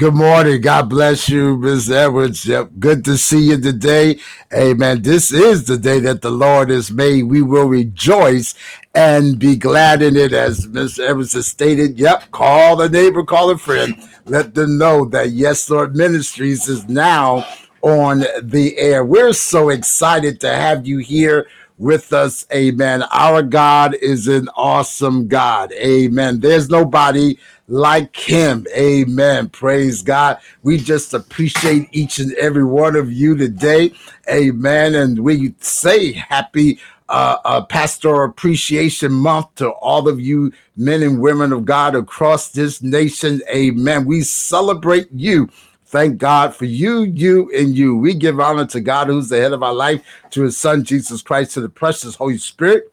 Good 0.00 0.14
morning. 0.14 0.62
God 0.62 0.88
bless 0.88 1.28
you, 1.28 1.58
Ms. 1.58 1.90
Edwards. 1.90 2.46
Yep. 2.46 2.70
Good 2.78 3.04
to 3.04 3.18
see 3.18 3.50
you 3.50 3.60
today. 3.60 4.18
Amen. 4.50 5.02
This 5.02 5.30
is 5.30 5.64
the 5.64 5.76
day 5.76 6.00
that 6.00 6.22
the 6.22 6.30
Lord 6.30 6.70
has 6.70 6.90
made. 6.90 7.24
We 7.24 7.42
will 7.42 7.66
rejoice 7.66 8.54
and 8.94 9.38
be 9.38 9.56
glad 9.56 10.00
in 10.00 10.16
it. 10.16 10.32
As 10.32 10.66
Ms. 10.66 10.98
Edwards 10.98 11.34
has 11.34 11.48
stated, 11.48 11.98
yep, 11.98 12.30
call 12.30 12.80
a 12.80 12.88
neighbor, 12.88 13.22
call 13.24 13.50
a 13.50 13.58
friend. 13.58 13.94
Let 14.24 14.54
them 14.54 14.78
know 14.78 15.04
that 15.04 15.32
Yes, 15.32 15.68
Lord 15.68 15.94
Ministries 15.94 16.66
is 16.66 16.88
now 16.88 17.46
on 17.82 18.24
the 18.42 18.78
air. 18.78 19.04
We're 19.04 19.34
so 19.34 19.68
excited 19.68 20.40
to 20.40 20.48
have 20.48 20.86
you 20.86 20.96
here 20.96 21.46
with 21.76 22.14
us. 22.14 22.46
Amen. 22.54 23.02
Our 23.10 23.42
God 23.42 23.94
is 23.96 24.28
an 24.28 24.48
awesome 24.54 25.28
God. 25.28 25.72
Amen. 25.72 26.40
There's 26.40 26.70
nobody 26.70 27.38
like 27.70 28.16
him. 28.16 28.66
Amen. 28.76 29.48
Praise 29.48 30.02
God. 30.02 30.38
We 30.62 30.76
just 30.76 31.14
appreciate 31.14 31.88
each 31.92 32.18
and 32.18 32.34
every 32.34 32.64
one 32.64 32.96
of 32.96 33.12
you 33.12 33.36
today. 33.36 33.92
Amen. 34.28 34.94
And 34.94 35.20
we 35.20 35.54
say 35.60 36.12
happy 36.12 36.80
uh, 37.08 37.38
uh, 37.44 37.64
Pastoral 37.64 38.28
Appreciation 38.28 39.12
Month 39.12 39.54
to 39.56 39.70
all 39.70 40.08
of 40.08 40.20
you 40.20 40.52
men 40.76 41.02
and 41.02 41.20
women 41.20 41.52
of 41.52 41.64
God 41.64 41.94
across 41.94 42.50
this 42.50 42.82
nation. 42.82 43.40
Amen. 43.48 44.04
We 44.04 44.22
celebrate 44.22 45.08
you. 45.12 45.48
Thank 45.86 46.18
God 46.18 46.54
for 46.54 46.66
you, 46.66 47.02
you, 47.02 47.50
and 47.52 47.76
you. 47.76 47.96
We 47.96 48.14
give 48.14 48.38
honor 48.38 48.66
to 48.66 48.80
God, 48.80 49.08
who's 49.08 49.28
the 49.28 49.40
head 49.40 49.52
of 49.52 49.64
our 49.64 49.74
life, 49.74 50.02
to 50.30 50.42
his 50.42 50.56
son, 50.56 50.84
Jesus 50.84 51.20
Christ, 51.20 51.52
to 51.54 51.60
the 51.60 51.68
precious 51.68 52.14
Holy 52.14 52.38
Spirit. 52.38 52.92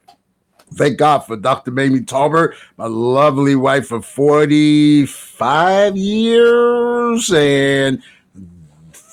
Thank 0.74 0.98
God 0.98 1.20
for 1.20 1.38
Dr. 1.38 1.72
Mamie 1.72 2.02
Tauber, 2.02 2.54
my 2.78 2.88
lovely 2.88 3.56
wife 3.56 3.92
of 3.92 4.06
45 4.06 5.96
years 5.96 7.32
and 7.34 8.04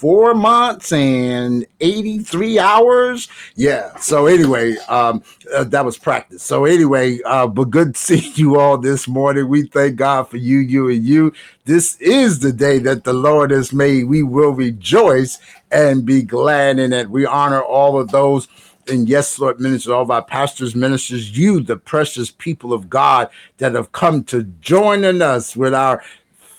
four 0.05 0.35
months 0.35 0.93
and 0.93 1.65
83 1.81 2.59
hours. 2.59 3.27
Yeah. 3.55 3.97
So 3.97 4.27
anyway, 4.27 4.77
um, 4.89 5.23
uh, 5.55 5.65
that 5.65 5.83
was 5.83 5.97
practice. 5.97 6.43
So 6.43 6.67
anyway, 6.67 7.21
uh, 7.25 7.47
but 7.47 7.71
good 7.71 7.97
seeing 7.97 8.33
you 8.35 8.61
all 8.61 8.77
this 8.77 9.09
morning. 9.09 9.49
We 9.49 9.63
thank 9.63 9.97
God 9.97 10.25
for 10.29 10.37
you, 10.37 10.59
you, 10.59 10.91
and 10.91 11.03
you. 11.05 11.33
This 11.65 11.97
is 12.01 12.41
the 12.41 12.53
day 12.53 12.79
that 12.81 13.05
the 13.05 13.15
Lord 13.15 13.51
has 13.51 13.73
made. 13.73 14.05
We 14.05 14.23
will 14.23 14.51
rejoice 14.51 15.39
and 15.71 16.05
be 16.05 16.23
glad 16.23 16.79
in 16.79 16.93
it. 16.93 17.09
We 17.09 17.25
honor 17.25 17.63
all 17.63 17.99
of 17.99 18.11
those 18.11 18.47
and 18.89 19.09
yes, 19.09 19.39
Lord, 19.39 19.61
ministers, 19.61 19.91
all 19.91 20.03
of 20.03 20.11
our 20.11 20.25
pastors, 20.25 20.75
ministers, 20.75 21.37
you, 21.37 21.61
the 21.61 21.77
precious 21.77 22.31
people 22.31 22.73
of 22.73 22.91
God 22.91 23.31
that 23.59 23.75
have 23.75 23.93
come 23.93 24.25
to 24.25 24.45
join 24.61 25.05
in 25.05 25.23
us 25.23 25.57
with 25.57 25.75
our 25.75 26.03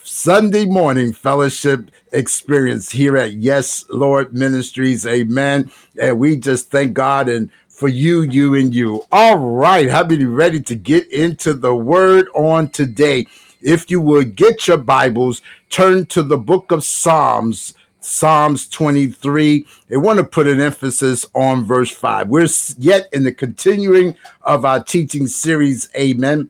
Sunday 0.03 0.65
morning 0.65 1.13
fellowship 1.13 1.89
experience 2.11 2.91
here 2.91 3.17
at 3.17 3.33
Yes, 3.33 3.85
Lord 3.89 4.33
Ministries. 4.33 5.05
Amen. 5.05 5.71
And 5.99 6.19
we 6.19 6.37
just 6.37 6.69
thank 6.69 6.93
God 6.93 7.27
and 7.27 7.49
for 7.67 7.89
you, 7.89 8.21
you, 8.21 8.55
and 8.55 8.73
you. 8.73 9.05
All 9.11 9.37
right. 9.37 9.89
Happy 9.89 10.17
to 10.17 10.29
ready 10.29 10.61
to 10.61 10.75
get 10.75 11.11
into 11.11 11.53
the 11.53 11.75
word 11.75 12.27
on 12.33 12.69
today. 12.69 13.27
If 13.61 13.91
you 13.91 13.99
would 13.99 14.35
get 14.35 14.67
your 14.67 14.77
Bibles, 14.77 15.41
turn 15.69 16.05
to 16.07 16.23
the 16.23 16.37
book 16.37 16.71
of 16.71 16.85
Psalms. 16.85 17.73
Psalms 18.05 18.67
23. 18.67 19.65
They 19.87 19.97
want 19.97 20.17
to 20.17 20.23
put 20.23 20.47
an 20.47 20.61
emphasis 20.61 21.25
on 21.33 21.65
verse 21.65 21.91
5. 21.91 22.29
We're 22.29 22.47
yet 22.77 23.09
in 23.11 23.23
the 23.23 23.31
continuing 23.31 24.15
of 24.43 24.63
our 24.63 24.83
teaching 24.83 25.27
series, 25.27 25.89
Amen, 25.95 26.49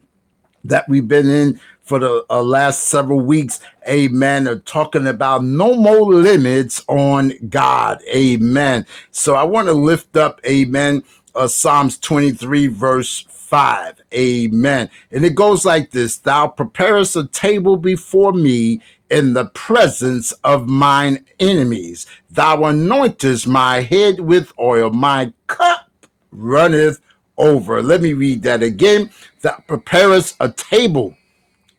that 0.65 0.87
we've 0.89 1.07
been 1.07 1.29
in 1.29 1.59
for 1.85 1.99
the 1.99 2.25
uh, 2.31 2.41
last 2.41 2.85
several 2.85 3.19
weeks, 3.19 3.59
amen, 3.87 4.47
are 4.47 4.57
talking 4.59 5.05
about 5.05 5.43
no 5.43 5.75
more 5.75 6.11
limits 6.11 6.83
on 6.87 7.31
God, 7.47 8.01
amen. 8.07 8.87
So 9.11 9.35
I 9.35 9.43
want 9.43 9.67
to 9.67 9.73
lift 9.73 10.17
up, 10.17 10.41
amen, 10.47 11.03
uh, 11.35 11.47
Psalms 11.47 11.99
23, 11.99 12.67
verse 12.67 13.25
5, 13.29 14.01
amen. 14.15 14.89
And 15.11 15.23
it 15.23 15.35
goes 15.35 15.63
like 15.63 15.91
this 15.91 16.17
Thou 16.17 16.47
preparest 16.47 17.15
a 17.15 17.27
table 17.27 17.77
before 17.77 18.33
me 18.33 18.81
in 19.09 19.33
the 19.33 19.45
presence 19.45 20.31
of 20.43 20.67
mine 20.67 21.25
enemies. 21.39 22.07
Thou 22.31 22.57
anointest 22.57 23.47
my 23.47 23.81
head 23.81 24.19
with 24.19 24.51
oil, 24.59 24.89
my 24.89 25.33
cup 25.47 25.89
runneth 26.31 27.01
over. 27.37 27.81
Let 27.81 28.01
me 28.01 28.13
read 28.13 28.43
that 28.43 28.63
again. 28.63 29.11
Thou 29.41 29.63
preparest 29.67 30.35
a 30.39 30.51
table 30.51 31.15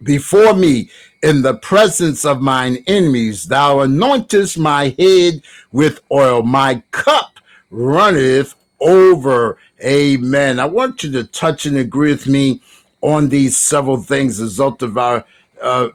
before 0.02 0.54
me 0.54 0.90
in 1.22 1.42
the 1.42 1.54
presence 1.54 2.24
of 2.24 2.40
mine 2.40 2.82
enemies. 2.86 3.44
Thou 3.44 3.76
anointest 3.78 4.58
my 4.58 4.94
head 4.98 5.42
with 5.72 6.00
oil. 6.12 6.42
My 6.42 6.82
cup 6.90 7.40
runneth 7.70 8.54
over. 8.80 9.58
Amen. 9.82 10.60
I 10.60 10.66
want 10.66 11.02
you 11.02 11.10
to 11.12 11.24
touch 11.24 11.66
and 11.66 11.76
agree 11.76 12.10
with 12.10 12.26
me 12.26 12.62
on 13.00 13.28
these 13.28 13.56
several 13.56 13.98
things 13.98 14.34
as 14.34 14.40
a 14.40 14.44
result 14.44 14.82
of 14.82 14.96
our 14.98 15.24
uh, 15.60 15.88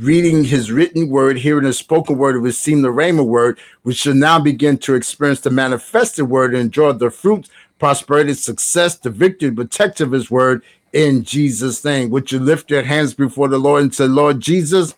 reading 0.00 0.44
his 0.44 0.72
written 0.72 1.08
word, 1.08 1.38
hearing 1.38 1.66
his 1.66 1.78
spoken 1.78 2.16
word, 2.16 2.34
and 2.34 2.44
receiving 2.44 2.82
the 2.82 2.88
rhema 2.88 3.24
word, 3.24 3.58
we 3.84 3.92
shall 3.92 4.14
now 4.14 4.38
begin 4.38 4.78
to 4.78 4.94
experience 4.94 5.40
the 5.40 5.50
manifested 5.50 6.28
word 6.28 6.54
and 6.54 6.62
enjoy 6.62 6.92
the 6.92 7.10
fruits, 7.10 7.50
prosperity, 7.78 8.34
success, 8.34 8.96
the 8.96 9.10
victory, 9.10 9.50
protection 9.50 10.06
of 10.06 10.12
his 10.12 10.30
word 10.30 10.62
in 10.92 11.22
Jesus' 11.22 11.84
name. 11.84 12.10
Would 12.10 12.32
you 12.32 12.38
lift 12.38 12.70
your 12.70 12.82
hands 12.82 13.14
before 13.14 13.48
the 13.48 13.58
Lord 13.58 13.82
and 13.82 13.94
say, 13.94 14.06
Lord 14.06 14.40
Jesus, 14.40 14.94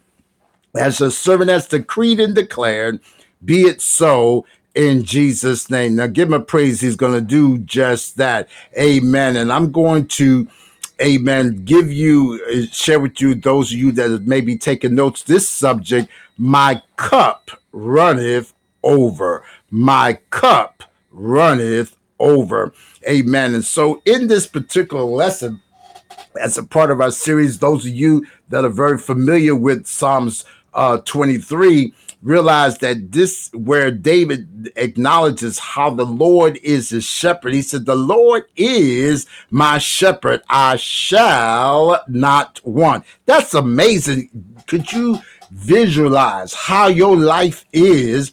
as 0.75 1.01
a 1.01 1.11
servant 1.11 1.51
has 1.51 1.67
decreed 1.67 2.21
and 2.21 2.35
declared, 2.35 3.01
be 3.45 3.63
it 3.63 3.83
so 3.83 4.47
in 4.75 5.05
Jesus' 5.05 5.69
name. 5.69 5.97
Now 5.97 6.07
give 6.07 6.29
him 6.29 6.35
a 6.35 6.41
praise. 6.41 6.81
He's 6.81 6.97
going 6.97 7.13
to 7.13 7.21
do 7.21 7.59
just 7.59 8.17
that. 8.17 8.49
Amen. 8.79 9.37
And 9.37 9.53
I'm 9.53 9.71
going 9.71 10.07
to, 10.09 10.49
amen, 11.03 11.65
give 11.65 11.93
you, 11.93 12.41
uh, 12.51 12.73
share 12.73 13.01
with 13.01 13.21
you, 13.21 13.35
those 13.35 13.73
of 13.73 13.79
you 13.79 13.93
that 13.93 14.27
may 14.27 14.41
be 14.41 14.57
taking 14.57 14.95
notes, 14.95 15.23
this 15.23 15.49
subject, 15.49 16.09
my 16.39 16.83
cup 16.97 17.51
runneth 17.73 18.55
over. 18.83 19.45
My 19.71 20.19
cup 20.31 20.85
runneth 21.11 21.97
over. 22.19 22.73
Amen. 23.09 23.55
And 23.55 23.65
so 23.65 24.03
in 24.05 24.29
this 24.29 24.47
particular 24.47 25.03
lesson, 25.03 25.61
as 26.41 26.59
a 26.59 26.63
part 26.63 26.91
of 26.91 27.01
our 27.01 27.11
series. 27.11 27.59
Those 27.59 27.87
of 27.87 27.93
you 27.93 28.27
that 28.49 28.65
are 28.65 28.71
very 28.71 28.99
familiar 28.99 29.55
with 29.55 29.87
Psalms 29.87 30.45
uh, 30.75 30.99
23 30.99 31.95
realize 32.23 32.79
that 32.79 33.13
this 33.13 33.51
where 33.53 33.91
David 33.91 34.73
acknowledges 34.77 35.59
how 35.59 35.91
the 35.91 36.07
Lord 36.07 36.59
is 36.63 36.91
his 36.91 37.05
shepherd. 37.05 37.53
He 37.55 37.63
said, 37.63 37.85
The 37.85 37.97
Lord 37.97 38.45
is 38.57 39.27
my 39.51 39.79
shepherd, 39.79 40.43
I 40.49 40.77
shall 40.77 42.03
not 42.09 42.61
want. 42.65 43.05
That's 43.27 43.55
amazing. 43.55 44.31
Could 44.67 44.93
you 44.93 45.19
visualize 45.51 46.55
how 46.55 46.87
your 46.87 47.17
life 47.17 47.65
is? 47.73 48.33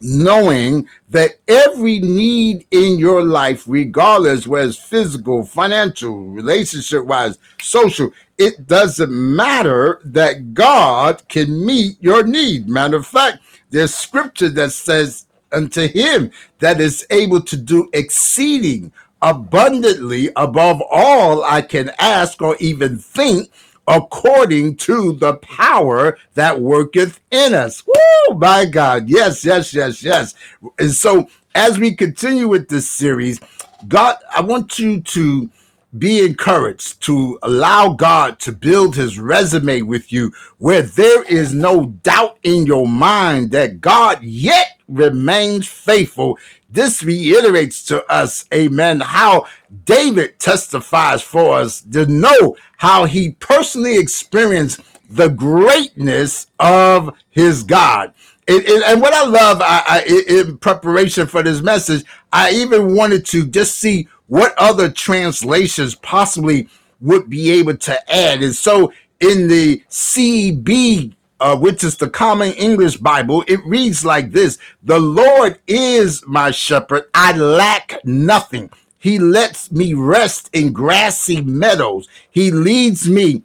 Knowing 0.00 0.88
that 1.10 1.32
every 1.48 1.98
need 1.98 2.66
in 2.70 2.98
your 2.98 3.24
life, 3.24 3.64
regardless 3.66 4.46
whether 4.46 4.68
it's 4.68 4.78
physical, 4.78 5.44
financial, 5.44 6.24
relationship 6.26 7.04
wise, 7.04 7.38
social, 7.60 8.10
it 8.36 8.66
doesn't 8.66 9.10
matter 9.10 10.00
that 10.04 10.54
God 10.54 11.26
can 11.28 11.64
meet 11.64 11.96
your 12.00 12.24
need. 12.24 12.68
Matter 12.68 12.98
of 12.98 13.06
fact, 13.06 13.38
there's 13.70 13.94
scripture 13.94 14.48
that 14.50 14.70
says 14.70 15.26
unto 15.52 15.88
him 15.88 16.30
that 16.60 16.80
is 16.80 17.06
able 17.10 17.40
to 17.42 17.56
do 17.56 17.88
exceeding 17.92 18.92
abundantly 19.22 20.30
above 20.36 20.80
all 20.90 21.42
I 21.42 21.62
can 21.62 21.90
ask 21.98 22.40
or 22.40 22.56
even 22.60 22.98
think 22.98 23.50
according 23.88 24.76
to 24.76 25.14
the 25.14 25.34
power 25.36 26.18
that 26.34 26.60
worketh 26.60 27.20
in 27.30 27.54
us. 27.54 27.84
Woo, 27.86 28.36
my 28.36 28.66
God. 28.66 29.08
Yes, 29.08 29.44
yes, 29.44 29.72
yes, 29.72 30.02
yes. 30.02 30.34
And 30.78 30.92
so 30.92 31.28
as 31.54 31.78
we 31.78 31.94
continue 31.94 32.48
with 32.48 32.68
this 32.68 32.88
series, 32.88 33.40
God, 33.88 34.16
I 34.34 34.42
want 34.42 34.78
you 34.78 35.00
to 35.00 35.50
be 35.98 36.24
encouraged 36.24 37.02
to 37.02 37.38
allow 37.42 37.90
God 37.90 38.38
to 38.40 38.52
build 38.52 38.96
his 38.96 39.18
resume 39.18 39.82
with 39.82 40.12
you 40.12 40.32
where 40.58 40.82
there 40.82 41.22
is 41.24 41.54
no 41.54 41.86
doubt 42.02 42.38
in 42.42 42.66
your 42.66 42.86
mind 42.86 43.50
that 43.52 43.80
God 43.80 44.22
yet 44.22 44.78
remains 44.88 45.68
faithful. 45.68 46.38
This 46.70 47.02
reiterates 47.02 47.82
to 47.86 48.04
us, 48.10 48.44
amen, 48.52 49.00
how 49.00 49.46
David 49.84 50.38
testifies 50.38 51.22
for 51.22 51.54
us 51.54 51.80
to 51.80 52.06
know 52.06 52.56
how 52.76 53.04
he 53.04 53.32
personally 53.32 53.98
experienced 53.98 54.80
the 55.10 55.28
greatness 55.28 56.46
of 56.58 57.14
his 57.30 57.62
God. 57.62 58.12
And, 58.46 58.64
and, 58.64 58.82
and 58.84 59.00
what 59.00 59.12
I 59.12 59.26
love 59.26 59.60
I, 59.60 59.82
I, 59.86 60.24
in 60.28 60.58
preparation 60.58 61.26
for 61.26 61.42
this 61.42 61.60
message, 61.60 62.04
I 62.32 62.50
even 62.52 62.94
wanted 62.94 63.26
to 63.26 63.46
just 63.46 63.76
see 63.76 64.08
what 64.28 64.54
other 64.56 64.90
translations 64.90 65.94
possibly 65.96 66.68
would 67.00 67.28
be 67.28 67.50
able 67.50 67.76
to 67.76 68.12
add. 68.12 68.42
And 68.42 68.54
so 68.54 68.92
in 69.20 69.48
the 69.48 69.82
CB 69.90 71.14
uh, 71.40 71.56
which 71.56 71.84
is 71.84 71.96
the 71.96 72.10
Common 72.10 72.52
English 72.52 72.96
Bible, 72.96 73.44
it 73.46 73.64
reads 73.64 74.04
like 74.04 74.32
this 74.32 74.58
The 74.82 74.98
Lord 74.98 75.58
is 75.66 76.24
my 76.26 76.50
shepherd, 76.50 77.04
I 77.14 77.36
lack 77.36 78.00
nothing. 78.04 78.70
He 78.98 79.18
lets 79.18 79.70
me 79.70 79.94
rest 79.94 80.50
in 80.52 80.72
grassy 80.72 81.40
meadows. 81.40 82.08
He 82.30 82.50
leads 82.50 83.08
me 83.08 83.42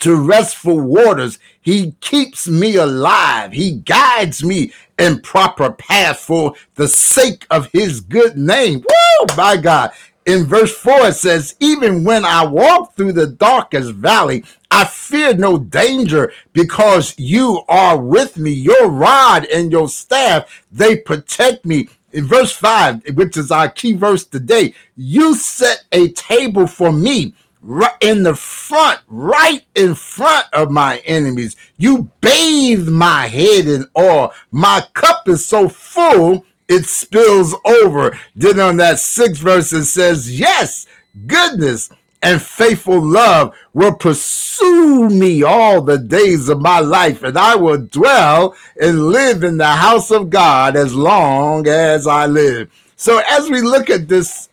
to 0.00 0.16
restful 0.16 0.80
waters. 0.80 1.38
He 1.60 1.92
keeps 2.00 2.48
me 2.48 2.74
alive. 2.74 3.52
He 3.52 3.76
guides 3.76 4.42
me 4.42 4.72
in 4.98 5.20
proper 5.20 5.70
path 5.70 6.18
for 6.18 6.54
the 6.74 6.88
sake 6.88 7.46
of 7.48 7.70
his 7.72 8.00
good 8.00 8.36
name. 8.36 8.80
Woo, 8.80 9.01
Oh, 9.22 9.36
my 9.36 9.56
God. 9.56 9.92
In 10.26 10.46
verse 10.46 10.76
4, 10.76 11.08
it 11.08 11.14
says, 11.14 11.54
Even 11.60 12.02
when 12.02 12.24
I 12.24 12.44
walk 12.44 12.96
through 12.96 13.12
the 13.12 13.28
darkest 13.28 13.92
valley, 13.92 14.44
I 14.68 14.84
fear 14.84 15.32
no 15.34 15.58
danger 15.58 16.32
because 16.52 17.14
you 17.18 17.62
are 17.68 17.96
with 17.96 18.36
me. 18.36 18.50
Your 18.50 18.88
rod 18.88 19.44
and 19.46 19.70
your 19.70 19.88
staff, 19.88 20.64
they 20.72 20.96
protect 20.96 21.64
me. 21.64 21.88
In 22.12 22.26
verse 22.26 22.52
5, 22.52 23.14
which 23.14 23.36
is 23.36 23.52
our 23.52 23.68
key 23.68 23.92
verse 23.92 24.24
today, 24.24 24.74
you 24.96 25.36
set 25.36 25.84
a 25.92 26.08
table 26.08 26.66
for 26.66 26.90
me 26.90 27.34
right 27.60 27.94
in 28.00 28.24
the 28.24 28.34
front, 28.34 29.00
right 29.06 29.64
in 29.76 29.94
front 29.94 30.46
of 30.52 30.70
my 30.70 30.98
enemies. 31.04 31.54
You 31.76 32.10
bathe 32.20 32.88
my 32.88 33.28
head 33.28 33.68
in 33.68 33.86
oil. 33.96 34.32
My 34.50 34.84
cup 34.94 35.28
is 35.28 35.46
so 35.46 35.68
full, 35.68 36.44
it 36.68 36.86
spills 36.86 37.54
over. 37.64 38.18
Then 38.34 38.60
on 38.60 38.76
that 38.78 38.98
sixth 38.98 39.42
verse, 39.42 39.72
it 39.72 39.84
says, 39.84 40.38
Yes, 40.38 40.86
goodness 41.26 41.90
and 42.22 42.40
faithful 42.40 43.00
love 43.04 43.54
will 43.72 43.94
pursue 43.94 45.08
me 45.08 45.42
all 45.42 45.82
the 45.82 45.98
days 45.98 46.48
of 46.48 46.60
my 46.60 46.78
life, 46.78 47.22
and 47.22 47.36
I 47.36 47.56
will 47.56 47.78
dwell 47.78 48.54
and 48.80 49.08
live 49.08 49.42
in 49.42 49.56
the 49.56 49.66
house 49.66 50.10
of 50.10 50.30
God 50.30 50.76
as 50.76 50.94
long 50.94 51.66
as 51.66 52.06
I 52.06 52.26
live. 52.26 52.70
So, 52.96 53.20
as 53.28 53.50
we 53.50 53.60
look 53.60 53.90
at 53.90 54.06
this 54.06 54.48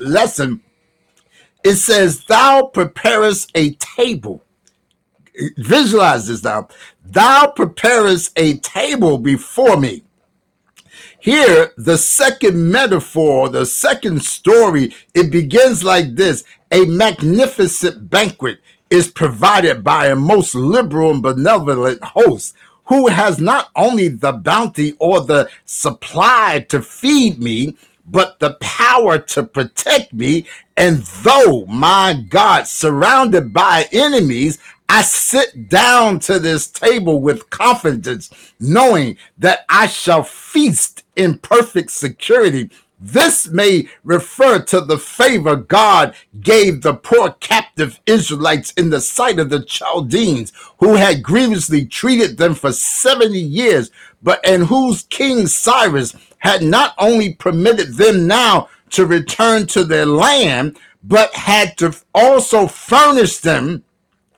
lesson, 0.00 0.62
it 1.62 1.76
says, 1.76 2.24
Thou 2.24 2.70
preparest 2.72 3.50
a 3.54 3.72
table. 3.74 4.42
Visualize 5.58 6.26
this 6.26 6.42
now. 6.42 6.68
Thou 7.04 7.52
preparest 7.54 8.32
a 8.36 8.56
table 8.58 9.18
before 9.18 9.76
me. 9.76 10.02
Here, 11.20 11.72
the 11.76 11.98
second 11.98 12.72
metaphor, 12.72 13.50
the 13.50 13.66
second 13.66 14.22
story, 14.22 14.94
it 15.14 15.30
begins 15.30 15.84
like 15.84 16.14
this 16.16 16.44
A 16.72 16.86
magnificent 16.86 18.08
banquet 18.08 18.60
is 18.88 19.08
provided 19.08 19.84
by 19.84 20.06
a 20.06 20.16
most 20.16 20.54
liberal 20.54 21.10
and 21.10 21.22
benevolent 21.22 22.02
host 22.02 22.54
who 22.86 23.08
has 23.08 23.38
not 23.38 23.68
only 23.76 24.08
the 24.08 24.32
bounty 24.32 24.94
or 24.98 25.20
the 25.20 25.48
supply 25.66 26.64
to 26.70 26.80
feed 26.80 27.38
me, 27.38 27.76
but 28.06 28.40
the 28.40 28.54
power 28.60 29.18
to 29.18 29.42
protect 29.42 30.12
me. 30.14 30.46
And 30.76 30.98
though 31.22 31.66
my 31.66 32.24
God, 32.30 32.66
surrounded 32.66 33.52
by 33.52 33.88
enemies, 33.92 34.58
I 34.92 35.02
sit 35.02 35.68
down 35.68 36.18
to 36.20 36.40
this 36.40 36.66
table 36.66 37.20
with 37.20 37.48
confidence, 37.48 38.28
knowing 38.58 39.18
that 39.38 39.60
I 39.68 39.86
shall 39.86 40.24
feast 40.24 41.04
in 41.14 41.38
perfect 41.38 41.92
security. 41.92 42.70
This 42.98 43.46
may 43.46 43.88
refer 44.02 44.58
to 44.64 44.80
the 44.80 44.98
favor 44.98 45.54
God 45.54 46.16
gave 46.40 46.82
the 46.82 46.94
poor 46.94 47.30
captive 47.38 48.00
Israelites 48.04 48.72
in 48.72 48.90
the 48.90 49.00
sight 49.00 49.38
of 49.38 49.48
the 49.48 49.62
Chaldeans, 49.62 50.52
who 50.80 50.96
had 50.96 51.22
grievously 51.22 51.86
treated 51.86 52.36
them 52.36 52.56
for 52.56 52.72
70 52.72 53.38
years, 53.38 53.92
but 54.24 54.44
and 54.44 54.66
whose 54.66 55.04
king 55.04 55.46
Cyrus 55.46 56.16
had 56.38 56.62
not 56.62 56.96
only 56.98 57.34
permitted 57.34 57.94
them 57.94 58.26
now 58.26 58.68
to 58.90 59.06
return 59.06 59.68
to 59.68 59.84
their 59.84 60.04
land, 60.04 60.80
but 61.04 61.32
had 61.32 61.78
to 61.78 61.94
also 62.12 62.66
furnish 62.66 63.36
them 63.38 63.84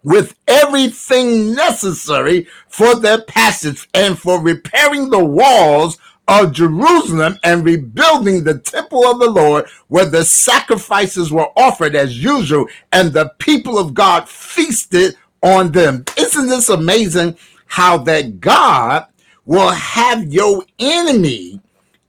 with 0.02 0.34
everything 0.48 1.54
necessary 1.54 2.46
for 2.68 2.96
their 2.96 3.22
passage 3.22 3.88
and 3.94 4.18
for 4.18 4.40
repairing 4.40 5.10
the 5.10 5.24
walls 5.24 5.98
of 6.28 6.52
Jerusalem 6.52 7.38
and 7.42 7.64
rebuilding 7.64 8.44
the 8.44 8.58
temple 8.58 9.04
of 9.04 9.18
the 9.18 9.30
Lord 9.30 9.66
where 9.88 10.06
the 10.06 10.24
sacrifices 10.24 11.32
were 11.32 11.48
offered 11.56 11.94
as 11.94 12.22
usual 12.22 12.66
and 12.92 13.12
the 13.12 13.32
people 13.38 13.78
of 13.78 13.94
God 13.94 14.28
feasted 14.28 15.16
on 15.42 15.72
them. 15.72 16.04
Isn't 16.16 16.48
this 16.48 16.68
amazing 16.68 17.36
how 17.66 17.98
that 17.98 18.40
God 18.40 19.06
will 19.44 19.70
have 19.70 20.32
your 20.32 20.64
enemy 20.78 21.60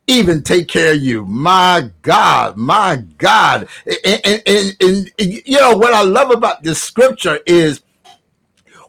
even 0.08 0.44
take 0.44 0.68
care 0.68 0.94
of 0.94 1.02
you. 1.02 1.26
My 1.26 1.90
God, 2.02 2.58
my 2.58 2.98
God. 3.18 3.68
And, 3.86 4.22
and, 4.26 4.44
and, 4.46 4.78
and, 4.82 5.12
you 5.18 5.58
know, 5.60 5.78
what 5.78 5.94
I 5.94 6.04
love 6.04 6.32
about 6.32 6.64
this 6.64 6.82
scripture 6.82 7.40
is 7.46 7.82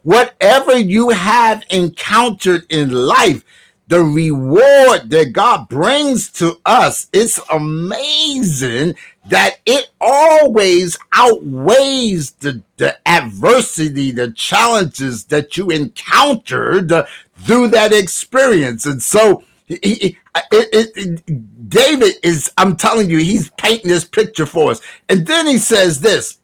whatever 0.04 0.78
you 0.78 1.10
have 1.10 1.64
encountered 1.70 2.64
in 2.70 2.90
life, 2.90 3.44
the 3.88 4.02
reward 4.02 5.10
that 5.10 5.32
God 5.32 5.68
brings 5.68 6.30
to 6.32 6.60
us, 6.64 7.08
it's 7.12 7.40
amazing 7.50 8.94
that 9.26 9.58
it 9.66 9.90
always 10.00 10.96
outweighs 11.12 12.32
the, 12.32 12.62
the 12.76 12.96
adversity, 13.08 14.10
the 14.10 14.30
challenges 14.32 15.24
that 15.26 15.56
you 15.56 15.70
encountered 15.70 16.92
through 17.38 17.68
that 17.68 17.92
experience. 17.92 18.86
And 18.86 19.02
so, 19.02 19.42
he, 19.66 19.78
he, 19.82 20.18
it, 20.52 20.92
it, 20.96 21.68
David 21.68 22.14
is, 22.22 22.52
I'm 22.58 22.76
telling 22.76 23.08
you, 23.08 23.18
he's 23.18 23.50
painting 23.50 23.88
this 23.88 24.04
picture 24.04 24.46
for 24.46 24.70
us. 24.70 24.80
And 25.08 25.26
then 25.26 25.46
he 25.46 25.58
says 25.58 26.00
this 26.00 26.38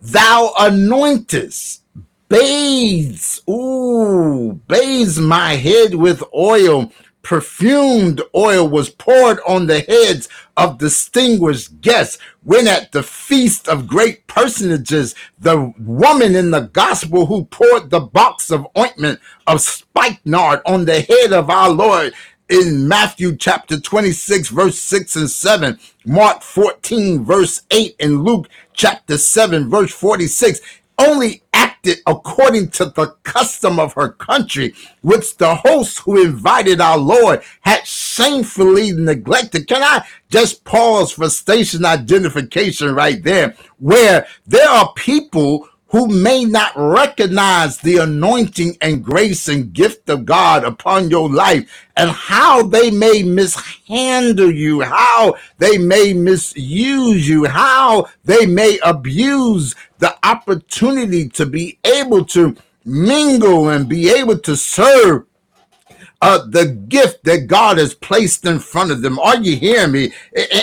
Thou 0.00 0.52
anointest 0.58 1.79
bathes, 2.30 3.42
ooh, 3.50 4.54
bathes 4.68 5.18
my 5.18 5.54
head 5.56 5.94
with 5.96 6.22
oil. 6.34 6.90
Perfumed 7.22 8.22
oil 8.34 8.66
was 8.66 8.88
poured 8.88 9.40
on 9.46 9.66
the 9.66 9.80
heads 9.80 10.26
of 10.56 10.78
distinguished 10.78 11.82
guests. 11.82 12.16
When 12.42 12.66
at 12.66 12.92
the 12.92 13.02
feast 13.02 13.68
of 13.68 13.86
great 13.86 14.26
personages, 14.26 15.14
the 15.38 15.74
woman 15.78 16.34
in 16.34 16.50
the 16.50 16.60
gospel 16.60 17.26
who 17.26 17.44
poured 17.44 17.90
the 17.90 18.00
box 18.00 18.50
of 18.50 18.66
ointment 18.78 19.20
of 19.46 19.60
spikenard 19.60 20.62
on 20.64 20.86
the 20.86 21.02
head 21.02 21.34
of 21.34 21.50
our 21.50 21.68
Lord 21.68 22.14
in 22.48 22.88
Matthew 22.88 23.36
chapter 23.36 23.78
26, 23.78 24.48
verse 24.48 24.78
6 24.78 25.16
and 25.16 25.30
7, 25.30 25.78
Mark 26.06 26.42
14, 26.42 27.22
verse 27.22 27.62
8, 27.70 27.96
and 28.00 28.24
Luke 28.24 28.48
chapter 28.72 29.18
7, 29.18 29.68
verse 29.68 29.92
46 29.92 30.60
only 30.98 31.42
acted 31.80 32.02
according 32.06 32.68
to 32.70 32.86
the 32.86 33.14
custom 33.22 33.78
of 33.78 33.94
her 33.94 34.10
country, 34.10 34.74
which 35.02 35.36
the 35.36 35.54
host 35.54 36.00
who 36.00 36.22
invited 36.22 36.80
our 36.80 36.98
Lord 36.98 37.42
had 37.62 37.86
shamefully 37.86 38.92
neglected. 38.92 39.66
Can 39.66 39.82
I 39.82 40.04
just 40.30 40.64
pause 40.64 41.12
for 41.12 41.28
station 41.30 41.84
identification 41.84 42.94
right 42.94 43.22
there, 43.22 43.54
where 43.78 44.26
there 44.46 44.68
are 44.68 44.92
people 44.94 45.68
who 45.90 46.06
may 46.08 46.44
not 46.44 46.72
recognize 46.76 47.78
the 47.78 47.98
anointing 47.98 48.76
and 48.80 49.04
grace 49.04 49.48
and 49.48 49.72
gift 49.72 50.08
of 50.08 50.24
God 50.24 50.64
upon 50.64 51.10
your 51.10 51.28
life 51.28 51.68
and 51.96 52.10
how 52.10 52.62
they 52.62 52.90
may 52.90 53.22
mishandle 53.24 54.52
you, 54.52 54.82
how 54.82 55.34
they 55.58 55.78
may 55.78 56.12
misuse 56.12 57.28
you, 57.28 57.44
how 57.44 58.08
they 58.24 58.46
may 58.46 58.78
abuse 58.84 59.74
the 59.98 60.16
opportunity 60.24 61.28
to 61.30 61.44
be 61.44 61.78
able 61.84 62.24
to 62.26 62.56
mingle 62.84 63.68
and 63.68 63.88
be 63.88 64.10
able 64.10 64.38
to 64.38 64.56
serve 64.56 65.24
uh, 66.22 66.44
the 66.46 66.66
gift 66.66 67.24
that 67.24 67.46
God 67.46 67.78
has 67.78 67.94
placed 67.94 68.44
in 68.44 68.58
front 68.58 68.90
of 68.90 69.00
them. 69.00 69.18
Are 69.18 69.38
you 69.38 69.56
hearing 69.56 69.92
me? 69.92 70.12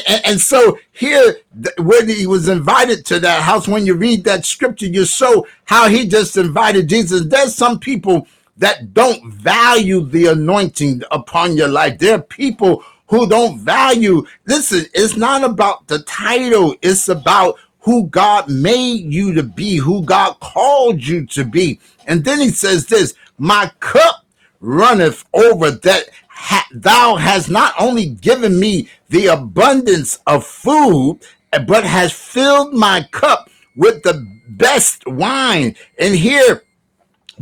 And, 0.08 0.22
and, 0.26 0.42
so 0.42 0.78
here, 0.92 1.38
when 1.80 2.08
he 2.08 2.28
was 2.28 2.48
invited 2.48 3.06
to 3.08 3.20
that 3.22 3.42
house, 3.42 3.68
when 3.68 3.86
you 3.86 3.96
read 3.96 4.24
that 4.26 4.46
scripture, 4.46 4.86
you 4.86 5.06
show 5.06 5.48
how 5.66 5.90
he 5.90 6.08
just 6.08 6.38
invited 6.38 6.90
Jesus. 6.90 7.26
There's 7.26 7.56
some 7.56 7.80
people 7.80 8.28
that 8.58 8.94
don't 8.94 9.34
value 9.34 10.02
the 10.02 10.28
anointing 10.28 11.02
upon 11.12 11.58
your 11.58 11.70
life. 11.70 11.98
There 11.98 12.16
are 12.16 12.22
people 12.22 12.84
who 13.08 13.28
don't 13.28 13.60
value. 13.60 14.26
Listen, 14.46 14.86
it's 14.94 15.16
not 15.16 15.44
about 15.44 15.88
the 15.88 16.00
title. 16.04 16.76
It's 16.82 17.10
about 17.10 17.56
who 17.80 18.08
God 18.08 18.50
made 18.50 19.12
you 19.12 19.34
to 19.34 19.44
be, 19.44 19.78
who 19.78 20.04
God 20.04 20.40
called 20.40 21.04
you 21.04 21.26
to 21.28 21.46
be. 21.46 21.80
And 22.06 22.24
then 22.24 22.40
he 22.42 22.50
says 22.50 22.86
this, 22.86 23.14
my 23.38 23.72
cup 23.80 24.26
runneth 24.60 25.26
over 25.34 25.72
that 25.72 26.10
ha- 26.30 26.68
thou 26.74 27.16
hast 27.16 27.50
not 27.50 27.74
only 27.80 28.08
given 28.08 28.60
me 28.60 28.90
the 29.10 29.28
abundance 29.28 30.20
of 30.28 30.46
food, 30.46 31.20
eh, 31.54 31.60
but 31.60 31.84
has 31.84 32.14
filled 32.14 32.74
my 32.74 33.08
cup 33.12 33.50
with 33.76 34.04
the 34.04 34.26
best 34.50 35.06
wine. 35.08 35.76
And 36.00 36.16
here 36.16 36.64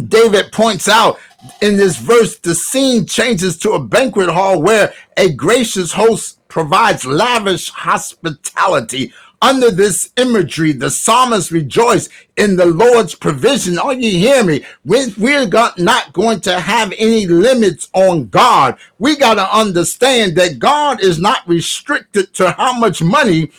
David 0.08 0.52
points 0.52 0.88
out 0.88 1.20
in 1.62 1.78
this 1.78 1.98
verse, 1.98 2.38
the 2.40 2.56
scene 2.56 3.06
changes 3.06 3.58
to 3.60 3.72
a 3.72 3.84
banquet 3.84 4.30
hall 4.30 4.62
where 4.62 4.94
a 5.18 5.32
gracious 5.34 5.94
host 5.94 6.40
provides 6.48 7.06
lavish 7.06 7.70
hospitality. 7.70 9.14
Under 9.46 9.70
this 9.70 10.10
imagery, 10.18 10.72
the 10.72 10.90
psalmist 10.90 11.52
rejoice 11.52 12.10
in 12.36 12.56
the 12.56 12.66
Lord's 12.66 13.14
provision. 13.14 13.78
Are 13.78 13.94
you 13.94 14.18
hear 14.18 14.44
me? 14.44 14.66
We're 14.84 15.48
not 15.78 16.14
going 16.14 16.40
to 16.42 16.60
have 16.60 16.92
any 16.98 17.28
limits 17.28 17.88
on 17.94 18.30
God. 18.30 18.76
We 18.98 19.16
got 19.16 19.36
to 19.36 19.56
understand 19.56 20.36
that 20.38 20.58
God 20.58 21.00
is 21.00 21.20
not 21.20 21.48
restricted 21.48 22.34
to 22.34 22.54
how 22.54 22.80
much 22.80 23.04
money 23.04 23.52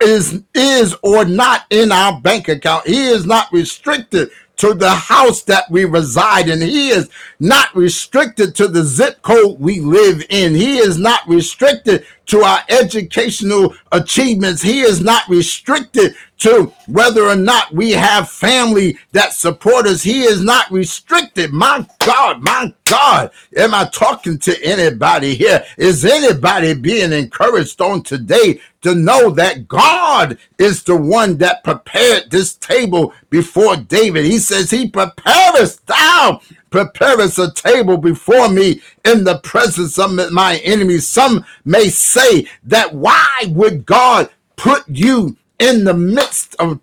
is 0.00 0.44
is 0.54 0.94
or 1.02 1.24
not 1.24 1.66
in 1.70 1.90
our 1.90 2.20
bank 2.20 2.46
account. 2.46 2.86
He 2.86 3.06
is 3.06 3.26
not 3.26 3.50
restricted 3.50 4.30
to 4.62 4.74
the 4.74 4.90
house 4.90 5.42
that 5.42 5.68
we 5.72 5.84
reside 5.84 6.48
in. 6.48 6.60
He 6.60 6.90
is 6.90 7.10
not 7.40 7.74
restricted 7.74 8.54
to 8.54 8.68
the 8.68 8.84
zip 8.84 9.20
code 9.22 9.58
we 9.58 9.80
live 9.80 10.24
in. 10.30 10.54
He 10.54 10.78
is 10.78 10.98
not 10.98 11.26
restricted 11.26 12.06
to 12.26 12.42
our 12.42 12.60
educational 12.68 13.74
achievements. 13.90 14.62
He 14.62 14.82
is 14.82 15.00
not 15.00 15.28
restricted 15.28 16.14
to 16.42 16.72
whether 16.88 17.22
or 17.22 17.36
not 17.36 17.72
we 17.72 17.92
have 17.92 18.28
family 18.28 18.98
that 19.12 19.32
support 19.32 19.86
us. 19.86 20.02
He 20.02 20.22
is 20.22 20.42
not 20.42 20.68
restricted. 20.72 21.52
My 21.52 21.86
God, 22.04 22.42
my 22.42 22.74
God. 22.84 23.30
Am 23.56 23.72
I 23.72 23.84
talking 23.84 24.38
to 24.40 24.64
anybody 24.64 25.36
here? 25.36 25.64
Is 25.78 26.04
anybody 26.04 26.74
being 26.74 27.12
encouraged 27.12 27.80
on 27.80 28.02
today 28.02 28.60
to 28.80 28.96
know 28.96 29.30
that 29.30 29.68
God 29.68 30.36
is 30.58 30.82
the 30.82 30.96
one 30.96 31.38
that 31.38 31.62
prepared 31.62 32.32
this 32.32 32.54
table 32.54 33.14
before 33.30 33.76
David? 33.76 34.24
He 34.24 34.38
says, 34.38 34.68
He 34.68 34.90
preparest 34.90 35.86
thou 35.86 36.40
prepare 36.70 37.20
us 37.20 37.38
a 37.38 37.52
table 37.52 37.98
before 37.98 38.48
me 38.48 38.80
in 39.04 39.22
the 39.22 39.38
presence 39.38 39.96
of 39.96 40.10
my 40.32 40.56
enemies. 40.64 41.06
Some 41.06 41.44
may 41.64 41.88
say 41.88 42.48
that 42.64 42.92
why 42.92 43.44
would 43.50 43.86
God 43.86 44.28
put 44.56 44.88
you 44.88 45.36
in 45.62 45.84
the 45.84 45.94
midst 45.94 46.56
of 46.56 46.80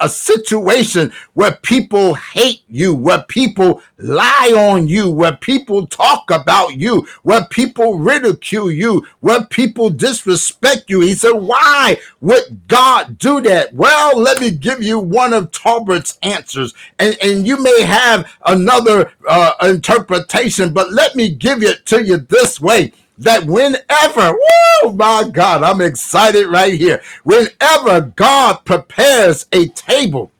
a, 0.00 0.08
situation 0.08 1.12
where 1.34 1.52
people 1.62 2.14
hate 2.14 2.62
you, 2.68 2.94
where 2.94 3.22
people 3.22 3.82
lie 3.98 4.52
on 4.56 4.86
you, 4.86 5.10
where 5.10 5.36
people 5.36 5.86
talk 5.86 6.30
about 6.30 6.76
you, 6.76 7.06
where 7.22 7.44
people 7.46 7.98
ridicule 7.98 8.70
you, 8.70 9.04
where 9.20 9.44
people 9.44 9.90
disrespect 9.90 10.88
you. 10.88 11.00
He 11.00 11.14
said, 11.14 11.32
Why 11.32 11.98
would 12.20 12.68
God 12.68 13.18
do 13.18 13.40
that? 13.40 13.74
Well, 13.74 14.18
let 14.18 14.40
me 14.40 14.50
give 14.50 14.82
you 14.82 14.98
one 14.98 15.32
of 15.32 15.50
Talbert's 15.50 16.18
answers, 16.22 16.74
and, 16.98 17.16
and 17.22 17.46
you 17.46 17.60
may 17.60 17.82
have 17.82 18.30
another 18.44 19.12
uh, 19.28 19.52
interpretation, 19.62 20.72
but 20.72 20.92
let 20.92 21.16
me 21.16 21.30
give 21.30 21.62
it 21.62 21.86
to 21.86 22.04
you 22.04 22.18
this 22.18 22.60
way 22.60 22.92
that 23.18 23.44
whenever, 23.44 24.36
oh 24.42 24.94
my 24.94 25.28
God, 25.32 25.62
I'm 25.62 25.80
excited 25.80 26.46
right 26.46 26.74
here. 26.74 27.02
Whenever 27.24 28.12
God 28.14 28.64
prepares 28.64 29.46
a 29.52 29.68
table, 29.68 30.30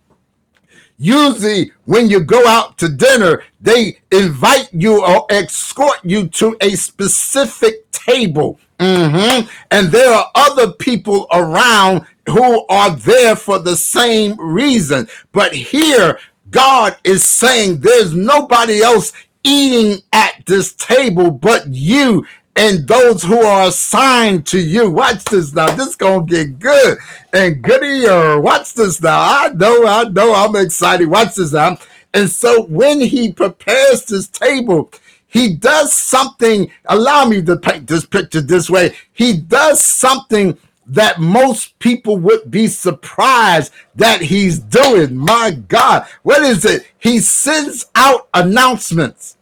usually 0.99 1.73
when 1.85 2.09
you 2.09 2.21
go 2.21 2.47
out 2.47 2.79
to 2.79 2.89
dinner, 2.89 3.43
they 3.61 3.99
invite 4.13 4.69
you 4.73 5.05
or 5.05 5.27
escort 5.31 5.99
you 6.03 6.29
to 6.29 6.57
a 6.61 6.71
specific 6.71 7.91
table. 7.91 8.59
Mm-hmm. 8.79 9.49
And 9.71 9.89
there 9.89 10.13
are 10.13 10.31
other 10.35 10.73
people 10.73 11.27
around 11.33 12.07
who 12.29 12.67
are 12.69 12.91
there 12.91 13.37
for 13.37 13.59
the 13.59 13.77
same 13.77 14.39
reason. 14.39 15.09
But 15.33 15.55
here, 15.55 16.19
God 16.51 16.97
is 17.05 17.25
saying 17.25 17.81
there's 17.81 18.15
nobody 18.15 18.83
else 18.83 19.13
eating 19.47 20.03
at 20.13 20.43
this 20.47 20.73
table 20.75 21.31
but 21.31 21.69
you 21.69 22.27
and 22.57 22.89
those 22.89 23.23
who 23.23 23.39
are 23.39 23.69
assigned 23.69 24.47
to 24.47 24.59
you. 24.59 24.91
Watch 24.91 25.25
this 25.25 25.53
now. 25.53 25.75
This 25.75 25.89
is 25.89 25.97
gonna 25.97 26.25
get 26.25 26.59
good 26.59 26.99
and 27.33 27.63
goodier. 27.63 28.41
Watch 28.41 28.75
this 28.75 29.01
now. 29.01 29.19
I 29.21 29.51
know, 29.51 29.87
I 29.87 30.05
know, 30.05 30.35
I'm 30.35 30.57
excited. 30.57 31.07
Watch 31.07 31.35
this 31.35 31.53
now. 31.53 31.79
And 32.15 32.31
so 32.31 32.63
when 32.63 33.01
he 33.01 33.33
prepares 33.33 34.07
this 34.07 34.27
table, 34.27 34.91
he 35.29 35.55
does 35.55 35.93
something. 35.93 36.71
Allow 36.87 37.27
me 37.27 37.43
to 37.43 37.57
paint 37.57 37.89
this 37.89 38.07
picture 38.07 38.41
this 38.41 38.71
way. 38.71 38.95
He 39.13 39.37
does 39.37 39.85
something 39.85 40.57
that 40.87 41.21
most 41.21 41.79
people 41.79 42.17
would 42.17 42.51
be 42.51 42.69
surprised 42.69 43.73
that 43.97 44.23
he's 44.23 44.59
doing. 44.59 45.17
My 45.17 45.51
God, 45.69 46.07
what 46.23 46.43
is 46.43 46.65
it? 46.65 46.87
He 46.99 47.19
sends 47.19 47.87
out 47.97 48.29
announcements 48.33 49.36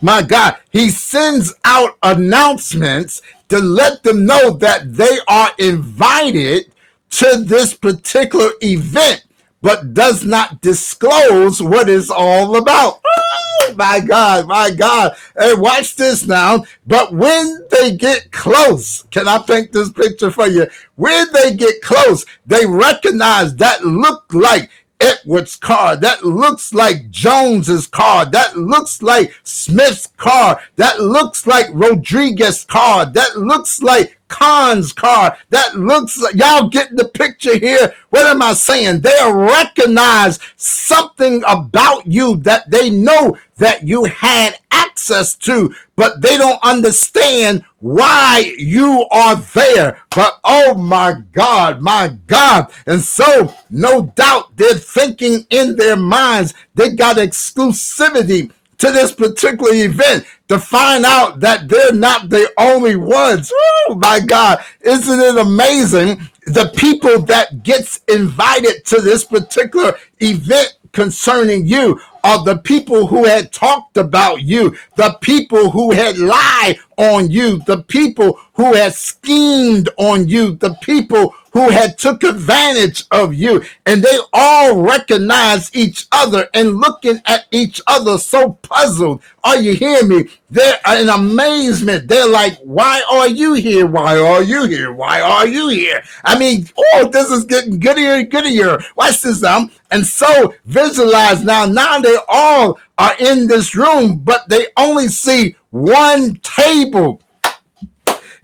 my 0.00 0.22
God, 0.22 0.56
he 0.70 0.90
sends 0.90 1.54
out 1.64 1.98
announcements 2.02 3.20
to 3.48 3.58
let 3.58 4.02
them 4.02 4.26
know 4.26 4.50
that 4.50 4.94
they 4.94 5.18
are 5.26 5.50
invited 5.58 6.72
to 7.10 7.38
this 7.38 7.74
particular 7.74 8.50
event, 8.62 9.24
but 9.60 9.94
does 9.94 10.24
not 10.24 10.60
disclose 10.60 11.62
what 11.62 11.88
it's 11.88 12.10
all 12.10 12.56
about. 12.56 13.00
Oh, 13.04 13.74
my 13.76 14.00
God, 14.00 14.46
my 14.46 14.70
God. 14.70 15.16
Hey, 15.36 15.54
watch 15.54 15.96
this 15.96 16.26
now. 16.26 16.64
But 16.86 17.12
when 17.12 17.66
they 17.70 17.96
get 17.96 18.30
close, 18.30 19.02
can 19.10 19.26
I 19.26 19.38
paint 19.38 19.72
this 19.72 19.90
picture 19.90 20.30
for 20.30 20.46
you? 20.46 20.66
When 20.96 21.32
they 21.32 21.54
get 21.54 21.82
close, 21.82 22.24
they 22.46 22.66
recognize 22.66 23.56
that 23.56 23.84
look 23.84 24.32
like 24.32 24.70
Edwards' 25.00 25.56
car. 25.56 25.96
That 25.96 26.24
looks 26.24 26.74
like 26.74 27.10
Jones's 27.10 27.86
car. 27.86 28.26
That 28.26 28.56
looks 28.56 29.02
like 29.02 29.34
Smith's 29.44 30.08
car. 30.16 30.60
That 30.76 31.00
looks 31.00 31.46
like 31.46 31.66
Rodriguez's 31.72 32.64
car. 32.64 33.06
That 33.06 33.38
looks 33.38 33.82
like 33.82 34.18
Khan's 34.28 34.92
car. 34.92 35.36
That 35.50 35.74
looks 35.74 36.18
like 36.18 36.34
y'all 36.34 36.68
get 36.68 36.94
the 36.94 37.06
picture 37.06 37.58
here. 37.58 37.94
What 38.10 38.26
am 38.26 38.42
I 38.42 38.52
saying? 38.52 39.00
They 39.00 39.16
recognize 39.32 40.38
something 40.56 41.42
about 41.46 42.06
you 42.06 42.36
that 42.38 42.70
they 42.70 42.90
know 42.90 43.38
that 43.56 43.86
you 43.86 44.04
had 44.04 44.58
access 44.70 45.34
to, 45.34 45.74
but 45.96 46.20
they 46.20 46.36
don't 46.36 46.62
understand 46.62 47.64
why 47.80 48.54
you 48.58 49.06
are 49.10 49.36
there. 49.36 50.02
But 50.14 50.40
oh 50.44 50.74
my 50.74 51.22
God, 51.32 51.80
my 51.80 52.16
God. 52.26 52.72
And 52.86 53.00
so, 53.00 53.54
no 53.70 54.12
doubt, 54.16 54.56
they're 54.56 54.74
thinking 54.74 55.46
in 55.50 55.76
their 55.76 55.96
minds 55.96 56.54
they 56.74 56.90
got 56.90 57.16
exclusivity 57.16 58.50
to 58.78 58.92
this 58.92 59.12
particular 59.12 59.72
event 59.74 60.24
to 60.48 60.58
find 60.58 61.04
out 61.04 61.40
that 61.40 61.68
they're 61.68 61.92
not 61.92 62.30
the 62.30 62.50
only 62.58 62.96
ones. 62.96 63.52
Oh 63.54 63.96
my 64.00 64.20
God, 64.20 64.64
isn't 64.80 65.20
it 65.20 65.36
amazing? 65.36 66.20
The 66.46 66.72
people 66.76 67.22
that 67.22 67.62
gets 67.62 68.00
invited 68.08 68.84
to 68.86 69.00
this 69.00 69.24
particular 69.24 69.96
event 70.20 70.78
concerning 70.92 71.66
you 71.66 72.00
are 72.24 72.42
the 72.44 72.58
people 72.58 73.06
who 73.06 73.24
had 73.24 73.52
talked 73.52 73.96
about 73.96 74.42
you, 74.42 74.76
the 74.96 75.16
people 75.20 75.70
who 75.70 75.92
had 75.92 76.16
lied 76.18 76.78
on 76.98 77.30
you, 77.30 77.60
the 77.60 77.82
people 77.84 78.38
who 78.54 78.74
had 78.74 78.92
schemed 78.92 79.88
on 79.96 80.28
you, 80.28 80.56
the 80.56 80.74
people 80.82 81.32
who 81.52 81.70
had 81.70 81.96
took 81.98 82.22
advantage 82.22 83.04
of 83.10 83.34
you. 83.34 83.64
And 83.86 84.02
they 84.02 84.18
all 84.32 84.80
recognize 84.80 85.74
each 85.74 86.06
other 86.12 86.48
and 86.54 86.76
looking 86.76 87.20
at 87.26 87.46
each 87.50 87.80
other 87.86 88.18
so 88.18 88.52
puzzled. 88.62 89.22
Are 89.44 89.60
you 89.60 89.74
hearing 89.74 90.08
me? 90.08 90.28
They're 90.50 90.78
in 90.96 91.08
amazement. 91.08 92.08
They're 92.08 92.28
like 92.28 92.58
why 92.58 93.02
are 93.10 93.28
you 93.28 93.54
here? 93.54 93.86
Why 93.86 94.18
are 94.18 94.42
you 94.42 94.66
here? 94.66 94.92
Why 94.92 95.20
are 95.20 95.46
you 95.46 95.68
here? 95.68 96.02
I 96.24 96.38
mean 96.38 96.68
oh 96.76 97.08
this 97.12 97.30
is 97.30 97.44
getting 97.44 97.78
goodier 97.78 98.14
and 98.14 98.30
goodier. 98.30 98.78
Watch 98.96 99.22
this 99.22 99.42
now 99.42 99.68
and 99.90 100.04
so 100.06 100.54
visualize 100.66 101.42
now 101.44 101.66
now 101.66 101.98
they 102.00 102.16
all 102.28 102.78
are 102.98 103.14
in 103.20 103.46
this 103.46 103.74
room 103.74 104.18
but 104.18 104.48
they 104.48 104.66
only 104.76 105.08
see 105.08 105.56
one 105.70 106.36
table 106.36 107.22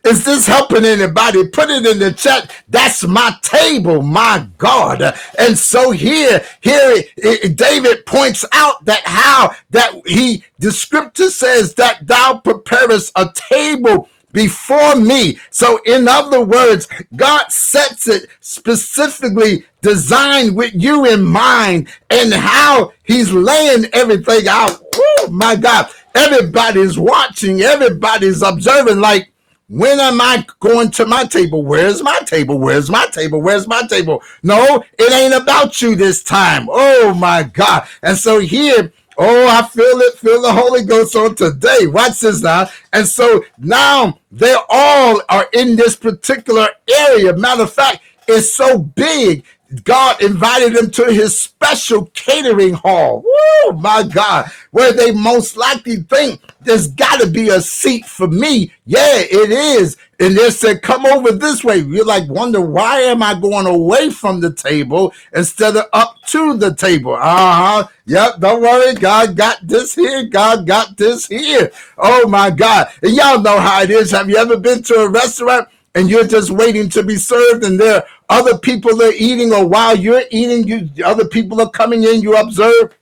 is 0.04 0.22
this 0.24 0.46
helping 0.46 0.84
anybody? 0.84 1.48
Put 1.48 1.70
it 1.70 1.86
in 1.86 1.98
the 1.98 2.12
chat. 2.12 2.52
That's 2.68 3.06
my 3.06 3.34
table, 3.40 4.02
my 4.02 4.46
God. 4.58 5.02
And 5.38 5.58
so 5.58 5.92
here, 5.92 6.44
here, 6.60 7.04
eh, 7.22 7.36
eh, 7.42 7.48
David 7.48 8.04
points 8.04 8.44
out 8.52 8.84
that 8.84 9.02
how 9.06 9.54
that 9.70 9.94
he, 10.06 10.44
the 10.58 10.72
scripture 10.72 11.30
says 11.30 11.74
that 11.76 12.06
thou 12.06 12.38
preparest 12.44 13.12
a 13.16 13.30
table 13.34 14.10
before 14.32 14.96
me. 14.96 15.38
So, 15.50 15.80
in 15.86 16.06
other 16.08 16.44
words, 16.44 16.86
God 17.16 17.50
sets 17.50 18.06
it 18.08 18.28
specifically 18.40 19.64
designed 19.80 20.54
with 20.56 20.72
you 20.74 21.06
in 21.06 21.22
mind 21.22 21.88
and 22.10 22.34
how 22.34 22.92
He's 23.04 23.32
laying 23.32 23.86
everything 23.94 24.48
out. 24.48 24.82
Oh 24.94 25.28
my 25.30 25.56
God. 25.56 25.88
Everybody's 26.14 26.98
watching, 26.98 27.60
everybody's 27.60 28.42
observing, 28.42 29.00
like, 29.00 29.32
when 29.68 29.98
am 29.98 30.20
I 30.20 30.44
going 30.60 30.90
to 30.92 31.06
my 31.06 31.24
table? 31.24 31.64
Where's 31.64 32.02
my 32.02 32.18
table? 32.26 32.58
Where's 32.58 32.90
my 32.90 33.06
table? 33.06 33.40
Where's 33.40 33.66
my 33.66 33.82
table? 33.88 34.22
No, 34.42 34.84
it 34.98 35.12
ain't 35.12 35.42
about 35.42 35.80
you 35.80 35.96
this 35.96 36.22
time. 36.22 36.68
Oh 36.70 37.14
my 37.14 37.44
God. 37.44 37.88
And 38.02 38.16
so 38.16 38.40
here, 38.40 38.92
oh, 39.16 39.48
I 39.48 39.66
feel 39.66 40.00
it, 40.00 40.18
feel 40.18 40.42
the 40.42 40.52
Holy 40.52 40.84
Ghost 40.84 41.16
on 41.16 41.34
today. 41.34 41.86
Watch 41.86 42.20
this 42.20 42.42
now. 42.42 42.68
And 42.92 43.08
so 43.08 43.42
now 43.56 44.18
they 44.30 44.54
all 44.68 45.22
are 45.30 45.48
in 45.54 45.76
this 45.76 45.96
particular 45.96 46.68
area. 46.88 47.34
Matter 47.34 47.62
of 47.62 47.72
fact, 47.72 48.00
it's 48.28 48.54
so 48.54 48.78
big 48.78 49.44
God 49.82 50.22
invited 50.22 50.74
them 50.74 50.90
to 50.92 51.12
his 51.12 51.38
special 51.38 52.06
catering 52.14 52.74
hall. 52.74 53.22
Woo, 53.22 53.72
my 53.72 54.02
God, 54.04 54.50
where 54.70 54.92
they 54.92 55.10
most 55.12 55.56
likely 55.56 55.96
think 55.96 56.40
there's 56.60 56.88
got 56.88 57.20
to 57.20 57.26
be 57.26 57.48
a 57.48 57.60
seat 57.60 58.04
for 58.06 58.28
me. 58.28 58.72
Yeah, 58.86 59.18
it 59.18 59.50
is. 59.50 59.96
And 60.20 60.36
they 60.36 60.50
said, 60.50 60.82
come 60.82 61.04
over 61.06 61.32
this 61.32 61.64
way. 61.64 61.78
You're 61.78 62.04
like, 62.04 62.28
wonder 62.28 62.60
why 62.60 63.00
am 63.00 63.22
I 63.22 63.38
going 63.38 63.66
away 63.66 64.10
from 64.10 64.40
the 64.40 64.52
table 64.52 65.12
instead 65.34 65.76
of 65.76 65.86
up 65.92 66.22
to 66.26 66.56
the 66.56 66.74
table? 66.74 67.14
Uh 67.14 67.20
huh. 67.82 67.88
Yep, 68.06 68.40
don't 68.40 68.62
worry. 68.62 68.94
God 68.94 69.36
got 69.36 69.66
this 69.66 69.94
here. 69.94 70.24
God 70.24 70.66
got 70.66 70.96
this 70.96 71.26
here. 71.26 71.70
Oh 71.98 72.28
my 72.28 72.50
God. 72.50 72.88
And 73.02 73.14
y'all 73.16 73.40
know 73.40 73.58
how 73.58 73.82
it 73.82 73.90
is. 73.90 74.10
Have 74.12 74.28
you 74.30 74.36
ever 74.36 74.56
been 74.56 74.82
to 74.84 74.94
a 74.94 75.08
restaurant 75.08 75.68
and 75.94 76.10
you're 76.10 76.26
just 76.26 76.50
waiting 76.50 76.88
to 76.90 77.02
be 77.02 77.16
served 77.16 77.64
and 77.64 77.78
there 77.78 78.04
other 78.28 78.58
people 78.58 79.02
are 79.02 79.12
eating 79.12 79.52
or 79.52 79.66
while 79.66 79.96
you're 79.96 80.22
eating 80.30 80.66
you 80.66 81.04
other 81.04 81.26
people 81.26 81.60
are 81.60 81.70
coming 81.70 82.04
in 82.04 82.22
you 82.22 82.36
observe 82.36 82.94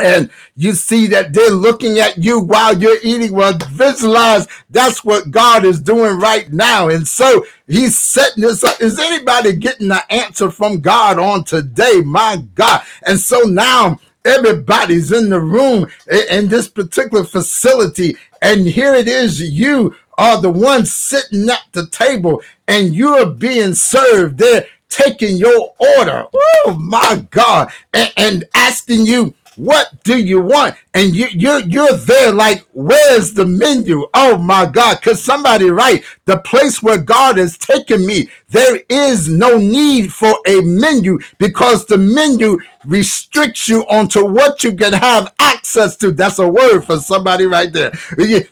and 0.00 0.30
you 0.56 0.72
see 0.72 1.06
that 1.08 1.32
they're 1.32 1.50
looking 1.50 1.98
at 1.98 2.18
you 2.18 2.40
while 2.40 2.76
you're 2.76 2.98
eating. 3.02 3.32
Well 3.32 3.56
visualize 3.70 4.46
that's 4.70 5.04
what 5.04 5.30
god 5.30 5.64
is 5.64 5.80
doing 5.80 6.18
right 6.18 6.52
now. 6.52 6.88
And 6.88 7.06
so 7.06 7.44
he's 7.66 7.98
setting 7.98 8.42
this 8.42 8.64
up. 8.64 8.80
Is 8.80 8.98
anybody 8.98 9.54
getting 9.54 9.88
the 9.88 10.12
answer 10.12 10.50
from 10.50 10.80
god 10.80 11.18
on 11.18 11.44
today? 11.44 12.02
My 12.04 12.42
god. 12.54 12.82
And 13.06 13.18
so 13.18 13.40
now 13.40 13.98
everybody's 14.24 15.12
in 15.12 15.28
the 15.28 15.40
room 15.40 15.86
in 16.30 16.48
this 16.48 16.68
particular 16.68 17.24
facility 17.24 18.16
and 18.40 18.66
here 18.66 18.94
it 18.94 19.06
is 19.08 19.40
you 19.40 19.94
are 20.18 20.40
the 20.40 20.50
ones 20.50 20.92
sitting 20.94 21.48
at 21.50 21.62
the 21.72 21.86
table 21.88 22.42
and 22.68 22.94
you're 22.94 23.26
being 23.26 23.74
served. 23.74 24.38
They're 24.38 24.66
taking 24.88 25.36
your 25.36 25.74
order. 25.78 26.26
Oh 26.34 26.78
my 26.80 27.26
God. 27.30 27.70
And, 27.92 28.12
and 28.16 28.44
asking 28.54 29.06
you, 29.06 29.34
what 29.56 30.02
do 30.04 30.18
you 30.18 30.40
want? 30.40 30.74
And 30.94 31.14
you, 31.14 31.26
you're 31.30 31.60
you're 31.60 31.96
there 31.96 32.32
like, 32.32 32.66
where's 32.72 33.34
the 33.34 33.46
menu? 33.46 34.06
Oh 34.12 34.36
my 34.36 34.66
God! 34.66 35.00
Cause 35.02 35.22
somebody 35.22 35.70
right, 35.70 36.04
the 36.24 36.38
place 36.38 36.82
where 36.82 36.98
God 36.98 37.38
has 37.38 37.56
taken 37.56 38.04
me, 38.04 38.28
there 38.48 38.80
is 38.88 39.28
no 39.28 39.56
need 39.58 40.12
for 40.12 40.34
a 40.46 40.60
menu 40.62 41.18
because 41.38 41.86
the 41.86 41.98
menu 41.98 42.58
restricts 42.84 43.68
you 43.68 43.82
onto 43.86 44.24
what 44.26 44.64
you 44.64 44.74
can 44.74 44.92
have 44.92 45.32
access 45.40 45.96
to. 45.98 46.10
That's 46.12 46.38
a 46.38 46.48
word 46.48 46.82
for 46.82 46.98
somebody 46.98 47.46
right 47.46 47.72
there. 47.72 47.90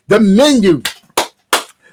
The 0.09 0.21
menu 0.21 0.83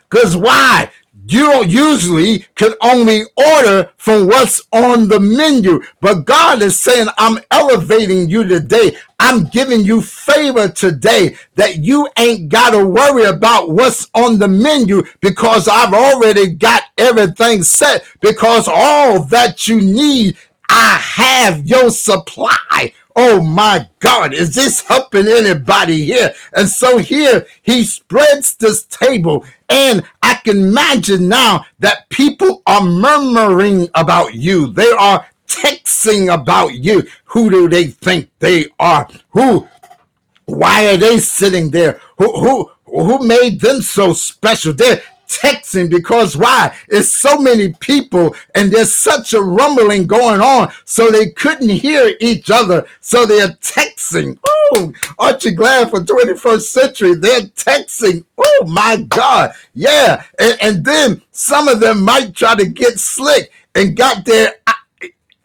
because 0.10 0.36
why? 0.36 0.90
You 1.28 1.42
don't 1.42 1.70
usually 1.70 2.40
can 2.56 2.74
only 2.82 3.22
order 3.38 3.92
from 3.98 4.26
what's 4.26 4.62
on 4.72 5.08
the 5.10 5.20
menu. 5.20 5.80
But 6.02 6.26
God 6.26 6.64
is 6.64 6.80
saying, 6.80 7.08
I'm 7.20 7.38
elevating 7.52 8.28
you 8.30 8.46
today. 8.46 8.98
I'm 9.20 9.44
giving 9.44 9.82
you 9.82 10.02
favor 10.02 10.70
today 10.70 11.36
that 11.54 11.78
you 11.78 12.10
ain't 12.18 12.50
got 12.50 12.72
to 12.72 12.84
worry 12.84 13.26
about 13.26 13.70
what's 13.70 14.08
on 14.16 14.40
the 14.40 14.48
menu 14.48 15.04
because 15.22 15.68
I've 15.68 15.94
already 15.94 16.50
got 16.50 16.84
everything 16.98 17.62
set 17.62 18.04
because 18.22 18.68
all 18.68 19.24
that 19.26 19.68
you 19.68 19.80
need, 19.80 20.36
I 20.68 20.98
have 21.00 21.68
your 21.68 21.92
supply. 21.92 22.94
Oh 23.22 23.42
my 23.42 23.86
God, 24.00 24.34
is 24.34 24.56
this 24.56 24.80
helping 24.80 25.28
anybody 25.28 26.06
here? 26.06 26.34
And 26.54 26.70
so 26.70 27.00
here 27.00 27.46
he 27.64 27.84
spreads 27.84 28.56
this 28.56 28.84
table, 28.84 29.44
and 29.68 30.04
I 30.24 30.36
can 30.36 30.60
imagine 30.60 31.28
now 31.28 31.66
that 31.80 32.08
people 32.08 32.62
are 32.66 32.82
murmuring 32.82 33.90
about 33.94 34.36
you. 34.36 34.68
They 34.68 34.90
are 34.92 35.26
texting 35.50 36.34
about 36.34 36.76
you. 36.76 37.04
Who 37.26 37.50
do 37.50 37.68
they 37.68 37.88
think 37.88 38.30
they 38.40 38.68
are? 38.80 39.10
Who? 39.32 39.68
Why 40.46 40.88
are 40.88 40.98
they 40.98 41.20
sitting 41.20 41.72
there? 41.72 42.00
Who? 42.20 42.32
Who? 42.40 42.72
Who 42.86 43.28
made 43.28 43.60
them 43.60 43.82
so 43.82 44.14
special? 44.14 44.72
They're 44.72 45.02
texting 45.30 45.90
because 45.90 46.36
why? 46.36 46.76
It's 46.90 47.14
so 47.14 47.38
many 47.38 47.74
people 47.74 48.36
and 48.56 48.72
there's 48.72 48.94
such 48.94 49.34
a 49.34 49.42
rumbling 49.42 50.08
going 50.08 50.42
on, 50.42 50.72
so 50.84 51.10
they 51.10 51.30
couldn't 51.30 51.70
hear 51.70 52.16
each 52.20 52.52
other. 52.52 52.86
So 53.00 53.26
they're 53.26 53.56
texting. 53.62 54.38
Oh, 54.46 54.92
aren't 55.18 55.46
you 55.46 55.52
glad 55.52 55.90
for 55.90 56.02
21st 56.02 56.62
century? 56.62 57.16
They're 57.16 57.42
texting. 57.42 58.26
Oh 58.38 58.66
my 58.68 58.98
God. 59.08 59.54
Yeah. 59.74 60.24
And, 60.40 60.58
and 60.62 60.86
then 60.86 61.22
some 61.32 61.68
of 61.68 61.80
them 61.80 62.04
might 62.04 62.36
try 62.36 62.56
to 62.56 62.66
get 62.66 63.00
slick 63.00 63.52
and 63.76 63.96
got 63.96 64.26
their 64.26 64.56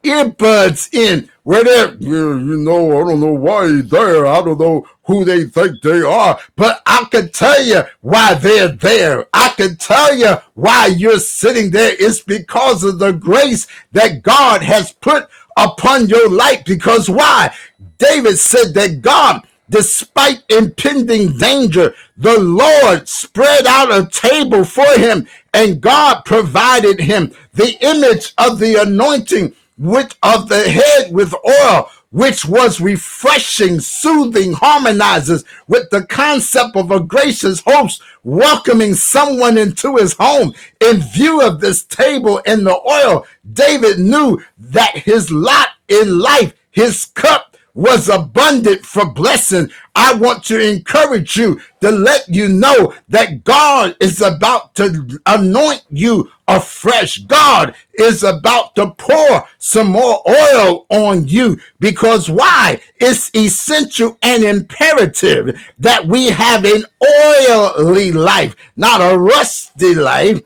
earbuds 0.04 0.92
in 0.94 1.28
where 1.42 1.64
they're, 1.64 1.94
you, 1.96 2.56
know, 2.58 3.00
I 3.00 3.08
don't 3.08 3.20
know 3.20 3.34
why 3.34 3.66
they're 3.66 3.82
there. 3.82 4.26
I 4.26 4.42
don't 4.42 4.60
know 4.60 4.88
who 5.04 5.24
they 5.24 5.44
think 5.44 5.82
they 5.82 6.00
are, 6.00 6.38
but 6.56 6.82
I 6.86 7.06
can 7.10 7.30
tell 7.30 7.62
you 7.62 7.82
why 8.00 8.34
they're 8.34 8.68
there. 8.68 9.26
I 9.32 9.50
can 9.50 9.76
tell 9.76 10.16
you 10.16 10.36
why 10.54 10.86
you're 10.86 11.18
sitting 11.18 11.70
there. 11.70 11.94
It's 11.98 12.20
because 12.20 12.82
of 12.84 12.98
the 12.98 13.12
grace 13.12 13.66
that 13.92 14.22
God 14.22 14.62
has 14.62 14.92
put 14.92 15.28
upon 15.56 16.08
your 16.08 16.30
life. 16.30 16.64
Because 16.64 17.10
why? 17.10 17.54
David 17.98 18.38
said 18.38 18.72
that 18.74 19.02
God, 19.02 19.46
despite 19.68 20.42
impending 20.48 21.36
danger, 21.36 21.94
the 22.16 22.40
Lord 22.40 23.08
spread 23.08 23.66
out 23.66 23.92
a 23.92 24.08
table 24.10 24.64
for 24.64 24.98
him 24.98 25.26
and 25.52 25.80
God 25.80 26.24
provided 26.24 27.00
him 27.00 27.32
the 27.52 27.76
image 27.84 28.34
of 28.38 28.58
the 28.58 28.80
anointing 28.82 29.54
which 29.76 30.14
of 30.22 30.48
the 30.48 30.68
head 30.68 31.12
with 31.12 31.34
oil, 31.46 31.90
which 32.10 32.44
was 32.44 32.80
refreshing, 32.80 33.80
soothing, 33.80 34.52
harmonizes 34.52 35.44
with 35.66 35.90
the 35.90 36.06
concept 36.06 36.76
of 36.76 36.90
a 36.90 37.00
gracious 37.00 37.60
host 37.66 38.00
welcoming 38.22 38.94
someone 38.94 39.58
into 39.58 39.96
his 39.96 40.14
home. 40.14 40.54
In 40.80 41.00
view 41.00 41.40
of 41.42 41.60
this 41.60 41.84
table 41.84 42.40
and 42.46 42.66
the 42.66 42.80
oil, 42.88 43.26
David 43.52 43.98
knew 43.98 44.40
that 44.58 44.98
his 44.98 45.30
lot 45.30 45.70
in 45.88 46.18
life, 46.18 46.54
his 46.70 47.04
cup 47.06 47.53
was 47.74 48.08
abundant 48.08 48.86
for 48.86 49.04
blessing. 49.04 49.70
I 49.96 50.14
want 50.14 50.44
to 50.44 50.60
encourage 50.60 51.36
you 51.36 51.60
to 51.80 51.90
let 51.90 52.28
you 52.28 52.48
know 52.48 52.94
that 53.08 53.44
God 53.44 53.96
is 54.00 54.20
about 54.22 54.74
to 54.76 55.20
anoint 55.26 55.82
you 55.90 56.30
afresh. 56.46 57.18
God 57.18 57.74
is 57.94 58.22
about 58.22 58.76
to 58.76 58.92
pour 58.92 59.48
some 59.58 59.88
more 59.88 60.22
oil 60.28 60.86
on 60.88 61.26
you 61.26 61.58
because 61.80 62.30
why? 62.30 62.80
It's 62.96 63.30
essential 63.34 64.18
and 64.22 64.44
imperative 64.44 65.60
that 65.78 66.06
we 66.06 66.26
have 66.26 66.64
an 66.64 66.84
oily 67.20 68.12
life, 68.12 68.54
not 68.76 69.00
a 69.00 69.18
rusty 69.18 69.94
life 69.94 70.40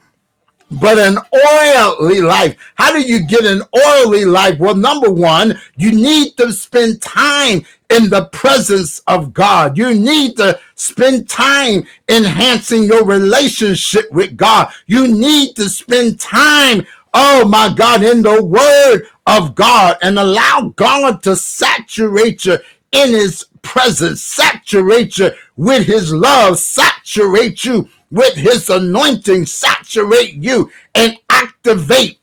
but 0.71 0.99
an 0.99 1.19
oily 1.35 2.21
life. 2.21 2.57
How 2.75 2.93
do 2.93 3.01
you 3.01 3.27
get 3.27 3.45
an 3.45 3.63
oily 3.87 4.25
life? 4.25 4.59
Well, 4.59 4.75
number 4.75 5.11
one, 5.11 5.59
you 5.77 5.93
need 5.93 6.37
to 6.37 6.53
spend 6.53 7.01
time 7.01 7.65
in 7.91 8.11
the 8.11 8.27
presence 8.27 9.01
of 9.07 9.33
God. 9.33 9.79
You 9.79 9.95
need 9.95 10.37
to 10.37 10.59
spend 10.75 11.29
time 11.29 11.85
enhancing 12.09 12.85
your 12.85 13.05
relationship 13.05 14.11
with 14.13 14.37
God. 14.37 14.73
You 14.87 15.09
need 15.09 15.57
to 15.57 15.69
spend 15.69 16.21
time, 16.21 16.87
oh 17.15 17.49
my 17.49 17.73
God, 17.75 18.03
in 18.03 18.23
the 18.23 18.45
word 18.45 19.09
of 19.27 19.55
God 19.55 19.97
and 20.03 20.19
allow 20.19 20.73
God 20.77 21.23
to 21.23 21.35
saturate 21.37 22.45
you 22.45 22.59
in 22.93 23.11
his 23.11 23.47
presence, 23.63 24.23
saturate 24.23 25.19
you 25.19 25.31
with 25.57 25.87
his 25.87 26.13
love, 26.13 26.59
saturate 26.59 27.65
you 27.65 27.89
with 28.11 28.35
his 28.35 28.71
anointing 28.71 29.47
saturate 29.47 30.35
you 30.35 30.71
and 30.95 31.17
activate, 31.31 32.19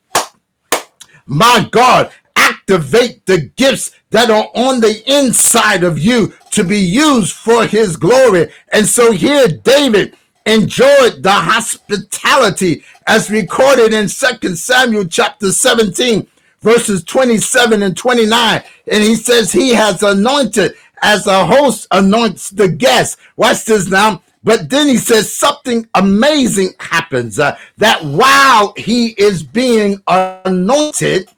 my 1.26 1.67
God, 1.71 2.12
activate 2.36 3.26
the 3.26 3.39
gifts 3.56 3.91
that 4.12 4.30
are 4.30 4.50
on 4.56 4.80
the 4.80 5.04
inside 5.12 5.84
of 5.84 6.00
you 6.00 6.34
to 6.52 6.63
be 6.63 6.80
used 6.80 7.34
for 7.34 7.65
his 7.65 7.98
glory. 7.98 8.52
And 8.71 8.86
so 8.86 9.12
here, 9.12 9.48
David 9.48 10.15
enjoyed 10.45 11.24
the 11.24 11.32
hospitality 11.32 12.84
as 13.08 13.32
recorded 13.32 13.93
in 13.93 14.08
Second 14.08 14.58
Samuel 14.58 15.06
chapter 15.06 15.52
17, 15.52 16.28
verses 16.62 17.04
27 17.04 17.84
and 17.84 17.98
29. 17.98 18.63
And 18.91 19.04
he 19.04 19.15
says 19.15 19.52
he 19.52 19.74
has 19.74 20.04
anointed 20.04 20.76
as 21.02 21.28
a 21.28 21.45
host 21.45 21.88
anoints 21.91 22.50
the 22.52 22.69
guest. 22.69 23.17
Watch 23.36 23.65
this 23.65 23.89
now 23.89 24.21
But 24.45 24.69
then 24.69 24.88
he 24.88 24.97
says 24.97 25.36
something 25.36 25.89
amazing 25.93 26.69
happens 26.79 27.38
uh, 27.38 27.58
that 27.77 28.01
while 28.05 28.73
he 28.77 29.08
is 29.17 29.43
being 29.43 30.01
anointed, 30.08 31.29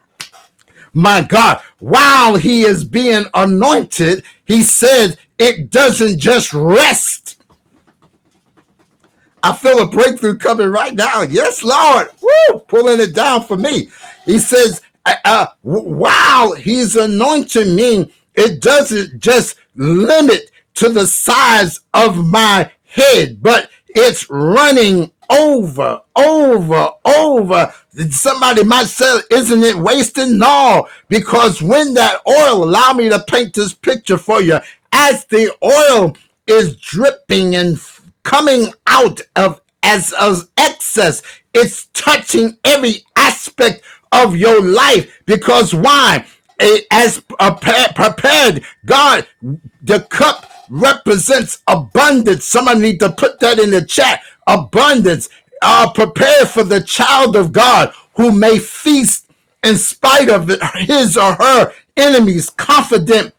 my 0.93 1.21
God, 1.21 1.61
while 1.79 2.35
he 2.35 2.61
is 2.61 2.83
being 2.83 3.25
anointed, 3.33 4.23
he 4.45 4.61
said 4.61 5.17
it 5.39 5.71
doesn't 5.71 6.19
just 6.19 6.53
rest 6.53 7.37
I 9.43 9.55
feel 9.55 9.81
a 9.81 9.87
breakthrough 9.87 10.37
coming 10.37 10.67
right 10.67 10.93
now. 10.93 11.21
Yes, 11.21 11.63
Lord. 11.63 12.09
Woo, 12.21 12.59
pulling 12.67 12.99
it 12.99 13.13
down 13.13 13.43
for 13.43 13.55
me. 13.55 13.89
He 14.25 14.39
says, 14.39 14.81
uh, 15.05 15.15
uh 15.23 15.47
wow, 15.63 16.53
he's 16.57 16.97
anointing 16.97 17.73
me. 17.73 18.11
It 18.35 18.61
doesn't 18.61 19.19
just 19.19 19.55
limit 19.75 20.51
to 20.75 20.89
the 20.89 21.07
size 21.07 21.79
of 21.93 22.17
my 22.25 22.69
head, 22.97 23.41
but 23.41 23.69
it's 23.89 24.29
running 24.29 25.11
over, 25.29 26.01
over, 26.15 26.89
over. 27.05 27.73
Somebody 28.09 28.63
might 28.63 28.87
say, 28.87 29.19
isn't 29.31 29.63
it 29.63 29.75
wasting? 29.77 30.37
No, 30.37 30.87
because 31.07 31.61
when 31.61 31.93
that 31.93 32.21
oil, 32.27 32.63
allow 32.63 32.93
me 32.93 33.09
to 33.09 33.23
paint 33.27 33.53
this 33.53 33.73
picture 33.73 34.17
for 34.17 34.41
you, 34.41 34.59
as 34.91 35.25
the 35.25 35.53
oil 35.63 36.15
is 36.47 36.75
dripping 36.77 37.55
and 37.55 37.79
coming 38.23 38.73
out 38.87 39.21
of 39.35 39.61
as, 39.83 40.13
as 40.19 40.49
excess. 40.57 41.21
It's 41.53 41.87
touching 41.93 42.57
every 42.63 43.05
aspect 43.15 43.83
of 44.11 44.35
your 44.35 44.61
life 44.61 45.21
because 45.25 45.73
why? 45.73 46.25
As 46.91 47.21
prepared, 47.21 48.63
God, 48.85 49.27
the 49.81 50.01
cup 50.09 50.46
represents 50.69 51.61
abundance. 51.67 52.45
Someone 52.45 52.81
need 52.81 52.99
to 53.01 53.11
put 53.11 53.39
that 53.41 53.59
in 53.59 53.71
the 53.71 53.85
chat. 53.85 54.21
Abundance. 54.47 55.29
Uh, 55.61 55.91
prepare 55.91 56.45
for 56.45 56.63
the 56.63 56.81
child 56.81 57.35
of 57.35 57.51
God 57.51 57.93
who 58.15 58.31
may 58.31 58.59
feast 58.59 59.27
in 59.63 59.77
spite 59.77 60.29
of 60.29 60.49
his 60.75 61.17
or 61.17 61.33
her 61.33 61.73
enemies, 61.97 62.49
confident 62.51 63.33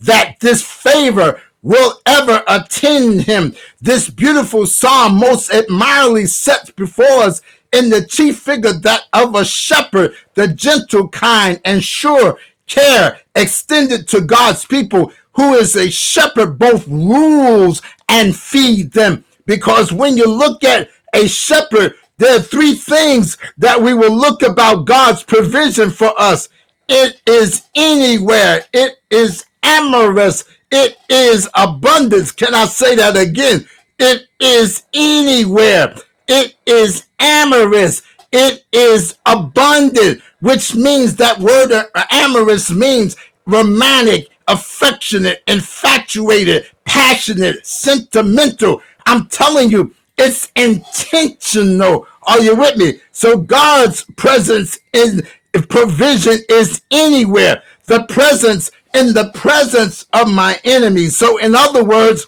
that 0.00 0.36
this 0.40 0.62
favor 0.64 1.40
will 1.62 2.00
ever 2.06 2.42
attend 2.48 3.22
him. 3.22 3.54
This 3.80 4.10
beautiful 4.10 4.66
psalm 4.66 5.18
most 5.18 5.50
admirably 5.52 6.26
sets 6.26 6.70
before 6.70 7.06
us 7.24 7.42
in 7.72 7.90
the 7.90 8.06
chief 8.06 8.38
figure 8.38 8.72
that 8.72 9.02
of 9.12 9.34
a 9.34 9.44
shepherd, 9.44 10.14
the 10.34 10.48
gentle 10.48 11.08
kind 11.08 11.60
and 11.64 11.82
sure 11.84 12.38
care 12.66 13.20
extended 13.34 14.08
to 14.08 14.20
God's 14.20 14.64
people, 14.64 15.12
who 15.36 15.54
is 15.54 15.76
a 15.76 15.90
shepherd, 15.90 16.58
both 16.58 16.86
rules 16.88 17.82
and 18.08 18.36
feed 18.36 18.92
them. 18.92 19.24
Because 19.46 19.92
when 19.92 20.16
you 20.16 20.26
look 20.26 20.64
at 20.64 20.88
a 21.14 21.28
shepherd, 21.28 21.94
there 22.18 22.36
are 22.38 22.42
three 22.42 22.74
things 22.74 23.36
that 23.58 23.80
we 23.80 23.94
will 23.94 24.14
look 24.14 24.42
about 24.42 24.86
God's 24.86 25.22
provision 25.22 25.90
for 25.90 26.12
us. 26.18 26.48
It 26.88 27.20
is 27.26 27.66
anywhere. 27.74 28.64
It 28.72 28.96
is 29.10 29.44
amorous. 29.62 30.44
It 30.70 30.96
is 31.08 31.48
abundance. 31.54 32.32
Can 32.32 32.54
I 32.54 32.64
say 32.66 32.96
that 32.96 33.16
again? 33.16 33.68
It 33.98 34.26
is 34.40 34.84
anywhere. 34.94 35.94
It 36.28 36.54
is 36.66 37.06
amorous. 37.18 38.02
It 38.32 38.64
is 38.72 39.16
abundant, 39.26 40.22
which 40.40 40.74
means 40.74 41.16
that 41.16 41.38
word 41.38 41.72
uh, 41.72 42.04
amorous 42.10 42.70
means 42.70 43.16
romantic, 43.46 44.28
affectionate, 44.48 45.42
infatuated, 45.46 46.66
passionate, 46.84 47.66
sentimental. 47.66 48.82
I'm 49.06 49.26
telling 49.26 49.70
you, 49.70 49.94
it's 50.18 50.50
intentional. 50.56 52.06
Are 52.22 52.40
you 52.40 52.56
with 52.56 52.76
me? 52.76 53.00
So 53.12 53.38
God's 53.38 54.04
presence 54.16 54.78
in 54.92 55.26
provision 55.68 56.38
is 56.48 56.82
anywhere. 56.90 57.62
The 57.86 58.04
presence 58.04 58.70
in 58.94 59.12
the 59.12 59.30
presence 59.34 60.06
of 60.12 60.32
my 60.32 60.58
enemies. 60.64 61.16
So, 61.16 61.36
in 61.38 61.54
other 61.54 61.84
words, 61.84 62.26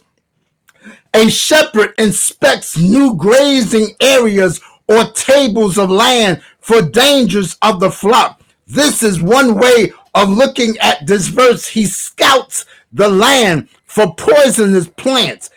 a 1.15 1.29
shepherd 1.31 1.95
inspects 1.99 2.77
new 2.77 3.17
grazing 3.17 3.89
areas 4.01 4.61
or 4.87 5.05
tables 5.13 5.79
of 5.79 5.91
land 5.91 6.43
for 6.61 6.83
dangers 6.83 7.57
of 7.63 7.81
the 7.81 7.91
flock. 7.91 8.41
This 8.67 9.03
is 9.03 9.23
one 9.23 9.55
way 9.55 9.93
of 10.19 10.29
looking 10.31 10.77
at 10.79 11.07
this 11.07 11.29
verse. 11.29 11.69
He 11.69 11.87
scouts 11.87 12.65
the 12.93 13.09
land 13.09 13.69
for 13.85 14.15
poisonous 14.15 14.89
plants, 14.89 15.51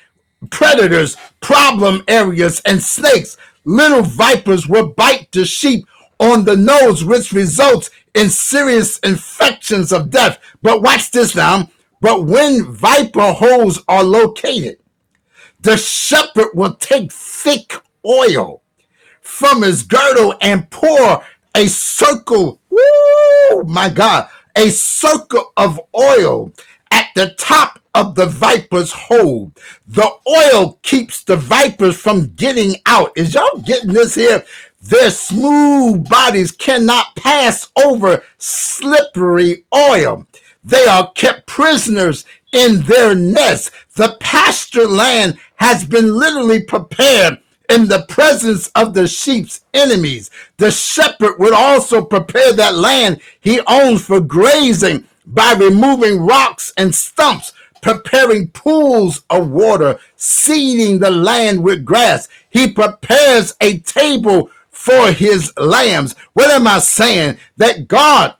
predators, 0.51 1.17
problem 1.41 2.03
areas, 2.07 2.61
and 2.65 2.81
snakes. 2.81 3.37
Little 3.65 4.03
vipers 4.03 4.67
will 4.67 4.89
bite 4.89 5.31
the 5.31 5.45
sheep 5.45 5.85
on 6.19 6.45
the 6.45 6.55
nose, 6.55 7.03
which 7.03 7.31
results 7.31 7.89
in 8.13 8.29
serious 8.29 8.99
infections 8.99 9.91
of 9.91 10.11
death. 10.11 10.37
But 10.61 10.83
watch 10.83 11.09
this 11.09 11.35
now. 11.35 11.69
But 11.99 12.25
when 12.25 12.71
viper 12.71 13.31
holes 13.33 13.81
are 13.87 14.03
located, 14.03 14.77
the 15.59 15.77
shepherd 15.77 16.49
will 16.53 16.75
take 16.75 17.11
thick 17.11 17.73
oil 18.05 18.61
from 19.21 19.63
his 19.63 19.83
girdle 19.83 20.35
and 20.41 20.69
pour 20.69 21.23
a 21.55 21.67
circle, 21.67 22.59
woo, 22.69 23.63
my 23.63 23.89
God, 23.89 24.29
a 24.55 24.69
circle 24.69 25.53
of 25.57 25.79
oil 25.95 26.51
at 26.91 27.07
the 27.15 27.33
top 27.37 27.79
of 27.93 28.15
the 28.15 28.25
viper's 28.25 28.91
hole. 28.91 29.51
The 29.87 30.09
oil 30.27 30.79
keeps 30.83 31.23
the 31.23 31.37
vipers 31.37 31.97
from 31.97 32.33
getting 32.35 32.75
out. 32.85 33.11
Is 33.15 33.33
y'all 33.33 33.59
getting 33.59 33.93
this 33.93 34.15
here? 34.15 34.43
Their 34.81 35.11
smooth 35.11 36.09
bodies 36.09 36.51
cannot 36.51 37.15
pass 37.15 37.71
over 37.83 38.23
slippery 38.37 39.65
oil. 39.75 40.25
They 40.63 40.85
are 40.85 41.11
kept 41.13 41.47
prisoners 41.47 42.25
in 42.51 42.81
their 42.83 43.15
nests. 43.15 43.71
The 43.95 44.17
pasture 44.19 44.87
land 44.87 45.37
has 45.55 45.85
been 45.85 46.15
literally 46.15 46.63
prepared 46.63 47.39
in 47.71 47.87
the 47.87 48.05
presence 48.09 48.67
of 48.75 48.93
the 48.93 49.07
sheep's 49.07 49.61
enemies. 49.73 50.29
The 50.57 50.71
shepherd 50.71 51.39
would 51.39 51.53
also 51.53 52.03
prepare 52.03 52.51
that 52.53 52.75
land 52.75 53.21
he 53.39 53.61
owns 53.61 54.05
for 54.05 54.19
grazing 54.19 55.05
by 55.25 55.53
removing 55.57 56.19
rocks 56.19 56.73
and 56.75 56.93
stumps, 56.93 57.53
preparing 57.81 58.49
pools 58.49 59.23
of 59.29 59.49
water, 59.49 59.97
seeding 60.17 60.99
the 60.99 61.11
land 61.11 61.63
with 61.63 61.85
grass. 61.85 62.27
He 62.49 62.71
prepares 62.71 63.55
a 63.61 63.79
table 63.79 64.51
for 64.69 65.11
his 65.11 65.53
lambs. 65.57 66.15
What 66.33 66.51
am 66.51 66.67
I 66.67 66.79
saying? 66.79 67.37
That 67.55 67.87
God, 67.87 68.35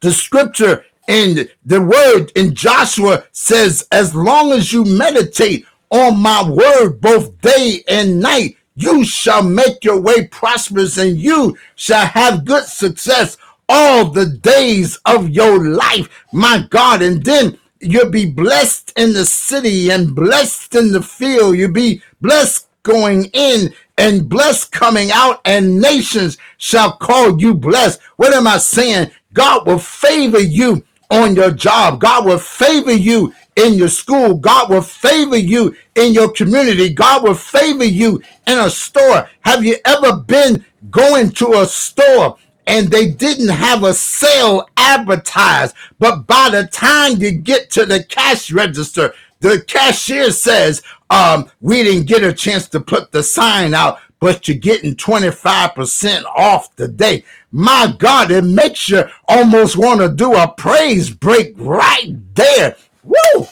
the 0.00 0.12
scripture 0.12 0.84
and 1.08 1.48
the 1.64 1.80
word 1.80 2.30
in 2.34 2.54
Joshua 2.54 3.24
says, 3.32 3.86
as 3.90 4.14
long 4.14 4.52
as 4.52 4.72
you 4.72 4.84
meditate 4.84 5.66
on 5.94 6.20
my 6.20 6.48
word 6.48 7.00
both 7.00 7.40
day 7.40 7.84
and 7.88 8.20
night, 8.20 8.56
you 8.74 9.04
shall 9.04 9.44
make 9.44 9.84
your 9.84 10.00
way 10.00 10.26
prosperous 10.26 10.98
and 10.98 11.16
you 11.16 11.56
shall 11.76 12.06
have 12.06 12.44
good 12.44 12.64
success 12.64 13.38
all 13.68 14.06
the 14.06 14.26
days 14.26 14.98
of 15.06 15.30
your 15.30 15.64
life, 15.68 16.08
my 16.32 16.66
God. 16.70 17.00
And 17.00 17.24
then 17.24 17.58
you'll 17.80 18.10
be 18.10 18.26
blessed 18.26 18.92
in 18.96 19.12
the 19.12 19.24
city 19.24 19.90
and 19.90 20.16
blessed 20.16 20.74
in 20.74 20.92
the 20.92 21.02
field. 21.02 21.56
You'll 21.56 21.72
be 21.72 22.02
blessed 22.20 22.66
going 22.82 23.26
in 23.32 23.72
and 23.96 24.28
blessed 24.28 24.72
coming 24.72 25.10
out, 25.12 25.40
and 25.44 25.80
nations 25.80 26.36
shall 26.58 26.96
call 26.96 27.40
you 27.40 27.54
blessed. 27.54 28.00
What 28.16 28.34
am 28.34 28.48
I 28.48 28.58
saying? 28.58 29.12
God 29.32 29.66
will 29.66 29.78
favor 29.78 30.40
you 30.40 30.84
on 31.10 31.36
your 31.36 31.52
job. 31.52 32.00
God 32.00 32.26
will 32.26 32.38
favor 32.38 32.92
you 32.92 33.32
in 33.56 33.74
your 33.74 33.88
school. 33.88 34.34
God 34.36 34.70
will 34.70 34.82
favor 34.82 35.36
you 35.36 35.76
in 35.94 36.12
your 36.12 36.30
community. 36.32 36.92
God 36.92 37.22
will 37.24 37.34
favor 37.34 37.84
you 37.84 38.22
in 38.46 38.58
a 38.58 38.70
store. 38.70 39.28
Have 39.42 39.64
you 39.64 39.76
ever 39.84 40.16
been 40.16 40.64
going 40.90 41.30
to 41.32 41.60
a 41.60 41.66
store 41.66 42.36
and 42.66 42.88
they 42.88 43.08
didn't 43.10 43.48
have 43.48 43.84
a 43.84 43.94
sale 43.94 44.68
advertised, 44.76 45.74
but 45.98 46.26
by 46.26 46.50
the 46.50 46.66
time 46.68 47.16
you 47.20 47.32
get 47.32 47.70
to 47.72 47.84
the 47.86 48.02
cash 48.04 48.50
register, 48.52 49.14
the 49.40 49.60
cashier 49.62 50.30
says, 50.30 50.82
um, 51.10 51.50
we 51.60 51.82
didn't 51.82 52.06
get 52.06 52.24
a 52.24 52.32
chance 52.32 52.68
to 52.70 52.80
put 52.80 53.12
the 53.12 53.22
sign 53.22 53.74
out, 53.74 53.98
but 54.20 54.48
you're 54.48 54.56
getting 54.56 54.94
25% 54.96 56.24
off 56.24 56.74
today. 56.76 57.24
My 57.52 57.94
God, 57.98 58.30
it 58.30 58.44
makes 58.44 58.88
you 58.88 59.04
almost 59.28 59.76
want 59.76 60.00
to 60.00 60.08
do 60.08 60.34
a 60.34 60.48
praise 60.48 61.10
break 61.10 61.52
right 61.56 62.14
there. 62.34 62.76
Woo! 63.04 63.46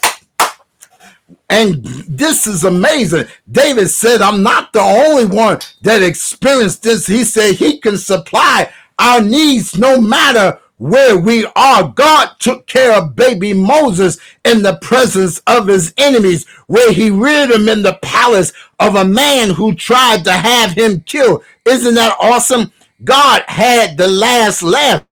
And 1.51 1.85
this 1.85 2.47
is 2.47 2.65
amazing. 2.65 3.27
David 3.51 3.89
said, 3.89 4.23
I'm 4.23 4.43
not 4.43 4.73
the 4.73 4.81
only 4.81 5.27
one 5.27 5.61
that 5.83 6.03
experienced 6.03 6.83
this. 6.83 7.07
He 7.07 7.25
said 7.25 7.55
he 7.57 7.79
can 7.81 7.99
supply 7.99 8.73
our 8.99 9.23
needs 9.23 9.79
no 9.79 10.01
matter 10.01 10.61
where 10.79 11.19
we 11.19 11.47
are. 11.57 11.89
God 11.91 12.31
took 12.41 12.67
care 12.67 12.95
of 12.95 13.17
baby 13.17 13.55
Moses 13.55 14.19
in 14.45 14.63
the 14.63 14.77
presence 14.83 15.41
of 15.47 15.69
his 15.69 15.95
enemies, 15.99 16.47
where 16.69 16.93
he 16.93 17.11
reared 17.11 17.51
him 17.51 17.69
in 17.69 17.83
the 17.83 17.99
palace 18.03 18.53
of 18.81 18.97
a 18.97 19.05
man 19.05 19.51
who 19.51 19.75
tried 19.75 20.25
to 20.25 20.33
have 20.33 20.73
him 20.73 21.01
killed. 21.03 21.45
Isn't 21.67 21.95
that 21.97 22.17
awesome? 22.21 22.73
God 23.05 23.45
had 23.49 23.97
the 23.97 24.09
last 24.09 24.63
laugh 24.63 25.05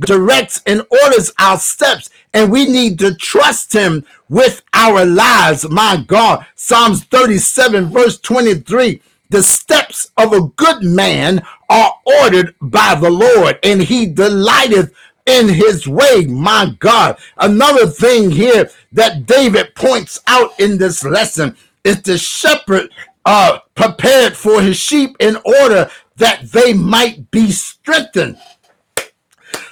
directs 0.00 0.62
and 0.66 0.82
orders 1.04 1.32
our 1.40 1.58
steps, 1.58 2.10
and 2.34 2.50
we 2.50 2.66
need 2.66 2.98
to 3.00 3.14
trust 3.14 3.72
Him 3.72 4.04
with 4.28 4.62
our 4.72 5.04
lives. 5.04 5.68
My 5.68 6.02
God, 6.06 6.46
Psalms 6.54 7.04
37, 7.04 7.86
verse 7.86 8.18
23 8.18 9.00
the 9.32 9.42
steps 9.42 10.10
of 10.18 10.34
a 10.34 10.42
good 10.42 10.82
man 10.82 11.42
are 11.70 11.94
ordered 12.04 12.54
by 12.60 12.94
the 12.94 13.10
Lord, 13.10 13.58
and 13.62 13.80
he 13.80 14.04
delighteth 14.04 14.92
in 15.24 15.48
his 15.48 15.88
way. 15.88 16.26
My 16.26 16.74
God. 16.78 17.18
Another 17.38 17.86
thing 17.86 18.30
here 18.30 18.68
that 18.92 19.24
David 19.24 19.74
points 19.74 20.20
out 20.26 20.58
in 20.60 20.76
this 20.76 21.02
lesson 21.02 21.56
is 21.82 22.02
the 22.02 22.18
shepherd 22.18 22.90
uh, 23.24 23.60
prepared 23.74 24.36
for 24.36 24.60
his 24.60 24.76
sheep 24.76 25.16
in 25.18 25.36
order 25.46 25.90
that 26.16 26.52
they 26.52 26.74
might 26.74 27.30
be 27.30 27.50
strengthened. 27.50 28.36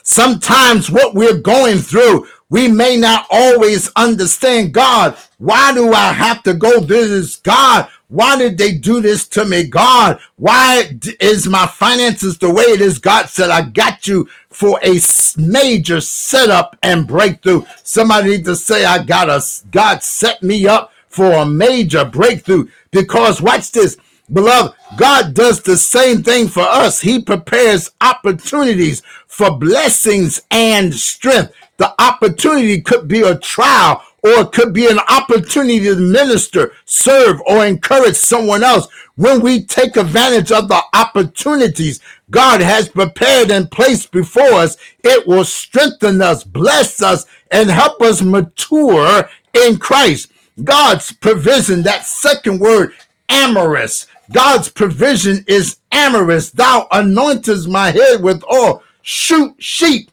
Sometimes 0.03 0.91
what 0.91 1.15
we're 1.15 1.39
going 1.39 1.79
through, 1.79 2.27
we 2.51 2.69
may 2.69 2.97
not 2.97 3.27
always 3.31 3.91
understand 3.97 4.75
God. 4.75 5.17
Why 5.39 5.73
do 5.73 5.93
I 5.93 6.13
have 6.13 6.43
to 6.45 6.55
go 6.55 6.81
through 6.81 7.09
this? 7.09 7.37
God, 7.37 7.89
why 8.09 8.37
did 8.37 8.59
they 8.59 8.73
do 8.73 9.01
this 9.01 9.29
to 9.29 9.45
me? 9.45 9.65
God, 9.65 10.21
why 10.37 10.99
is 11.21 11.49
my 11.49 11.67
finances 11.67 12.39
the 12.39 12.53
way 12.53 12.65
it 12.65 12.81
is? 12.81 12.99
God 12.99 13.29
said, 13.29 13.51
I 13.51 13.63
got 13.63 14.09
you 14.09 14.29
for 14.51 14.81
a 14.83 15.01
major 15.39 16.01
setup 16.01 16.77
and 16.83 17.07
breakthrough. 17.07 17.65
Somebody 17.85 18.31
need 18.31 18.45
to 18.47 18.57
say, 18.57 18.85
I 18.85 19.05
got 19.05 19.31
us. 19.31 19.65
God 19.71 20.03
set 20.03 20.43
me 20.43 20.67
up 20.67 20.93
for 21.09 21.33
a 21.35 21.47
major 21.47 22.05
breakthrough 22.05 22.69
because 22.91 23.41
watch 23.41 23.71
this. 23.73 23.97
Beloved, 24.33 24.75
God 24.97 25.35
does 25.35 25.63
the 25.63 25.77
same 25.77 26.23
thing 26.23 26.49
for 26.49 26.63
us. 26.63 27.01
He 27.01 27.21
prepares 27.23 27.91
opportunities 28.01 29.03
for 29.27 29.51
blessings 29.53 30.43
and 30.51 30.95
strength. 30.95 31.53
The 31.81 31.95
opportunity 31.99 32.83
could 32.83 33.09
be 33.09 33.23
a 33.23 33.39
trial 33.39 34.03
or 34.23 34.43
it 34.43 34.53
could 34.53 34.75
be 34.75 34.87
an 34.87 34.99
opportunity 34.99 35.81
to 35.85 35.97
minister, 35.97 36.73
serve, 36.85 37.41
or 37.47 37.65
encourage 37.65 38.17
someone 38.17 38.63
else. 38.63 38.87
When 39.17 39.41
we 39.41 39.65
take 39.65 39.97
advantage 39.97 40.53
of 40.53 40.69
the 40.69 40.83
opportunities 40.93 42.01
God 42.31 42.61
has 42.61 42.91
prepared 42.91 43.51
and 43.51 43.71
placed 43.71 44.13
before 44.13 44.53
us, 44.53 44.77
it 45.03 45.27
will 45.27 45.47
strengthen 45.47 46.21
us, 46.21 46.45
bless 46.45 47.01
us, 47.01 47.25
and 47.51 47.71
help 47.71 48.03
us 48.03 48.21
mature 48.21 49.31
in 49.55 49.79
Christ. 49.79 50.31
God's 50.63 51.13
provision, 51.13 51.83
that 51.85 52.05
second 52.05 52.61
word, 52.61 52.93
amorous. 53.31 54.07
God's 54.31 54.69
provision 54.69 55.47
is 55.49 55.79
amorous. 55.93 56.51
Thou 56.51 56.89
anointest 56.93 57.69
my 57.69 57.91
head 57.91 58.23
with 58.23 58.45
oil. 58.53 58.83
Shoot 59.01 59.55
sheep 59.59 60.11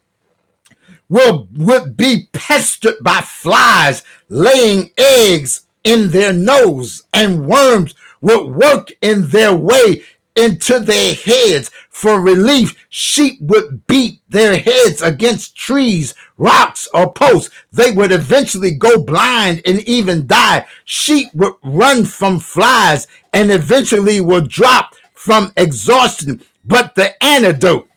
will, 1.09 1.47
will 1.55 1.87
be 1.87 2.29
pestered 2.33 2.95
by 3.01 3.21
flies 3.21 4.03
laying 4.29 4.91
eggs 4.97 5.65
in 5.83 6.09
their 6.09 6.33
nose, 6.33 7.03
and 7.13 7.47
worms 7.47 7.95
will 8.21 8.49
work 8.49 8.91
in 9.01 9.27
their 9.29 9.55
way 9.55 10.03
into 10.35 10.79
their 10.79 11.13
heads. 11.13 11.71
For 11.89 12.21
relief, 12.21 12.75
sheep 12.89 13.39
would 13.41 13.87
beat 13.87 14.21
their 14.29 14.59
heads 14.59 15.01
against 15.01 15.55
trees, 15.55 16.13
rocks, 16.37 16.87
or 16.93 17.11
posts. 17.11 17.53
They 17.71 17.91
would 17.91 18.11
eventually 18.11 18.71
go 18.71 19.01
blind 19.01 19.61
and 19.65 19.79
even 19.81 20.27
die. 20.27 20.67
Sheep 20.85 21.33
would 21.33 21.53
run 21.63 22.05
from 22.05 22.39
flies 22.39 23.07
and 23.33 23.51
eventually 23.51 24.21
would 24.21 24.47
drop 24.47 24.93
from 25.13 25.51
exhaustion. 25.57 26.41
But 26.63 26.95
the 26.95 27.21
antidote 27.23 27.87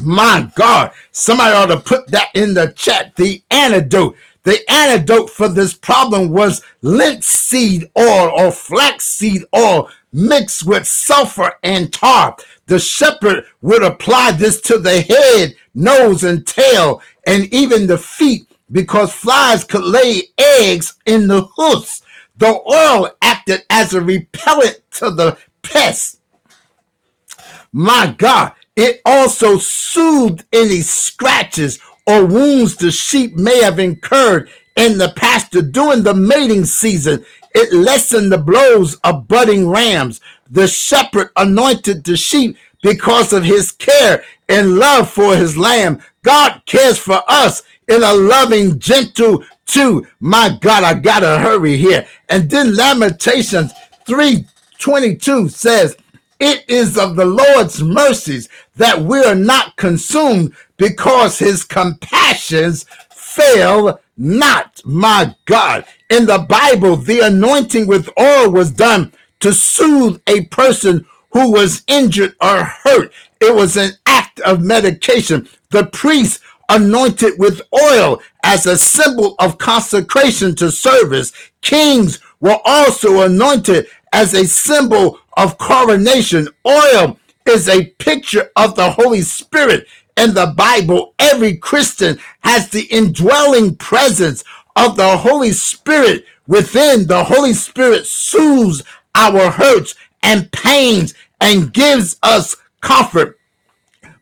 my 0.00 0.50
God, 0.54 0.92
somebody 1.12 1.54
ought 1.54 1.66
to 1.66 1.80
put 1.80 2.08
that 2.08 2.28
in 2.34 2.54
the 2.54 2.72
chat. 2.76 3.16
The 3.16 3.42
antidote. 3.50 4.16
The 4.42 4.60
antidote 4.70 5.30
for 5.30 5.48
this 5.48 5.74
problem 5.74 6.30
was 6.30 6.62
linseed 6.82 7.90
oil 7.98 8.30
or 8.36 8.52
flaxseed 8.52 9.42
oil 9.54 9.90
mixed 10.12 10.64
with 10.66 10.86
sulfur 10.86 11.52
and 11.62 11.92
tar. 11.92 12.36
The 12.66 12.78
shepherd 12.78 13.44
would 13.62 13.82
apply 13.82 14.32
this 14.32 14.60
to 14.62 14.78
the 14.78 15.00
head, 15.00 15.56
nose, 15.74 16.24
and 16.24 16.46
tail, 16.46 17.02
and 17.26 17.52
even 17.52 17.86
the 17.86 17.98
feet 17.98 18.48
because 18.70 19.12
flies 19.12 19.64
could 19.64 19.84
lay 19.84 20.22
eggs 20.38 20.94
in 21.06 21.26
the 21.26 21.42
hoofs. 21.56 22.02
The 22.36 22.60
oil 22.70 23.10
acted 23.22 23.64
as 23.70 23.94
a 23.94 24.00
repellent 24.00 24.80
to 24.92 25.10
the 25.10 25.38
pests. 25.62 26.20
My 27.72 28.14
God, 28.16 28.52
it 28.76 29.02
also 29.06 29.58
soothed 29.58 30.44
any 30.52 30.82
scratches 30.82 31.80
or 32.06 32.26
wounds 32.26 32.76
the 32.76 32.92
sheep 32.92 33.36
may 33.36 33.62
have 33.62 33.78
incurred 33.78 34.50
in 34.76 34.98
the 34.98 35.12
pasture 35.16 35.62
during 35.62 36.04
the 36.04 36.14
mating 36.14 36.66
season. 36.66 37.24
It 37.54 37.72
lessened 37.72 38.32
the 38.32 38.38
blows 38.38 38.96
of 38.96 39.28
butting 39.28 39.68
rams. 39.68 40.20
The 40.50 40.68
shepherd 40.68 41.30
anointed 41.36 42.04
the 42.04 42.16
sheep 42.18 42.56
because 42.82 43.32
of 43.32 43.44
his 43.44 43.72
care 43.72 44.24
and 44.48 44.78
love 44.78 45.10
for 45.10 45.36
his 45.36 45.56
lamb. 45.56 46.02
God 46.22 46.62
cares 46.66 46.98
for 46.98 47.22
us 47.28 47.62
in 47.88 48.02
a 48.02 48.12
loving, 48.14 48.78
gentle 48.78 49.44
too. 49.66 50.06
My 50.20 50.56
God, 50.60 50.84
I 50.84 50.94
gotta 50.94 51.38
hurry 51.38 51.76
here. 51.78 52.06
And 52.28 52.50
then 52.50 52.76
Lamentations 52.76 53.72
3:22 54.06 55.50
says, 55.50 55.96
it 56.38 56.64
is 56.68 56.98
of 56.98 57.16
the 57.16 57.24
Lord's 57.24 57.82
mercies 57.82 58.48
that 58.76 59.00
we 59.00 59.22
are 59.24 59.34
not 59.34 59.76
consumed 59.76 60.54
because 60.76 61.38
his 61.38 61.64
compassions 61.64 62.84
fail 63.10 63.98
not. 64.16 64.80
My 64.84 65.34
God. 65.44 65.84
In 66.10 66.26
the 66.26 66.38
Bible, 66.38 66.96
the 66.96 67.20
anointing 67.20 67.86
with 67.86 68.08
oil 68.18 68.50
was 68.50 68.70
done 68.70 69.12
to 69.40 69.52
soothe 69.52 70.20
a 70.26 70.44
person 70.46 71.06
who 71.32 71.52
was 71.52 71.82
injured 71.86 72.34
or 72.40 72.64
hurt. 72.64 73.12
It 73.40 73.54
was 73.54 73.76
an 73.76 73.92
act 74.06 74.40
of 74.40 74.62
medication. 74.62 75.48
The 75.70 75.86
priest 75.86 76.40
anointed 76.68 77.34
with 77.38 77.62
oil 77.74 78.20
as 78.42 78.66
a 78.66 78.78
symbol 78.78 79.34
of 79.38 79.58
consecration 79.58 80.54
to 80.56 80.70
service. 80.70 81.32
Kings 81.60 82.20
were 82.40 82.58
also 82.64 83.22
anointed 83.22 83.86
as 84.12 84.34
a 84.34 84.46
symbol 84.46 85.18
of 85.36 85.58
coronation. 85.58 86.48
Oil 86.66 87.18
is 87.46 87.68
a 87.68 87.86
picture 87.98 88.50
of 88.56 88.76
the 88.76 88.90
Holy 88.92 89.22
Spirit 89.22 89.86
in 90.16 90.34
the 90.34 90.54
Bible. 90.56 91.14
Every 91.18 91.56
Christian 91.56 92.18
has 92.40 92.70
the 92.70 92.84
indwelling 92.84 93.76
presence 93.76 94.44
of 94.76 94.96
the 94.96 95.16
Holy 95.18 95.52
Spirit 95.52 96.24
within. 96.46 97.06
The 97.06 97.24
Holy 97.24 97.54
Spirit 97.54 98.06
soothes 98.06 98.82
our 99.14 99.50
hurts 99.50 99.94
and 100.22 100.50
pains 100.52 101.14
and 101.40 101.72
gives 101.72 102.16
us 102.22 102.56
comfort. 102.80 103.38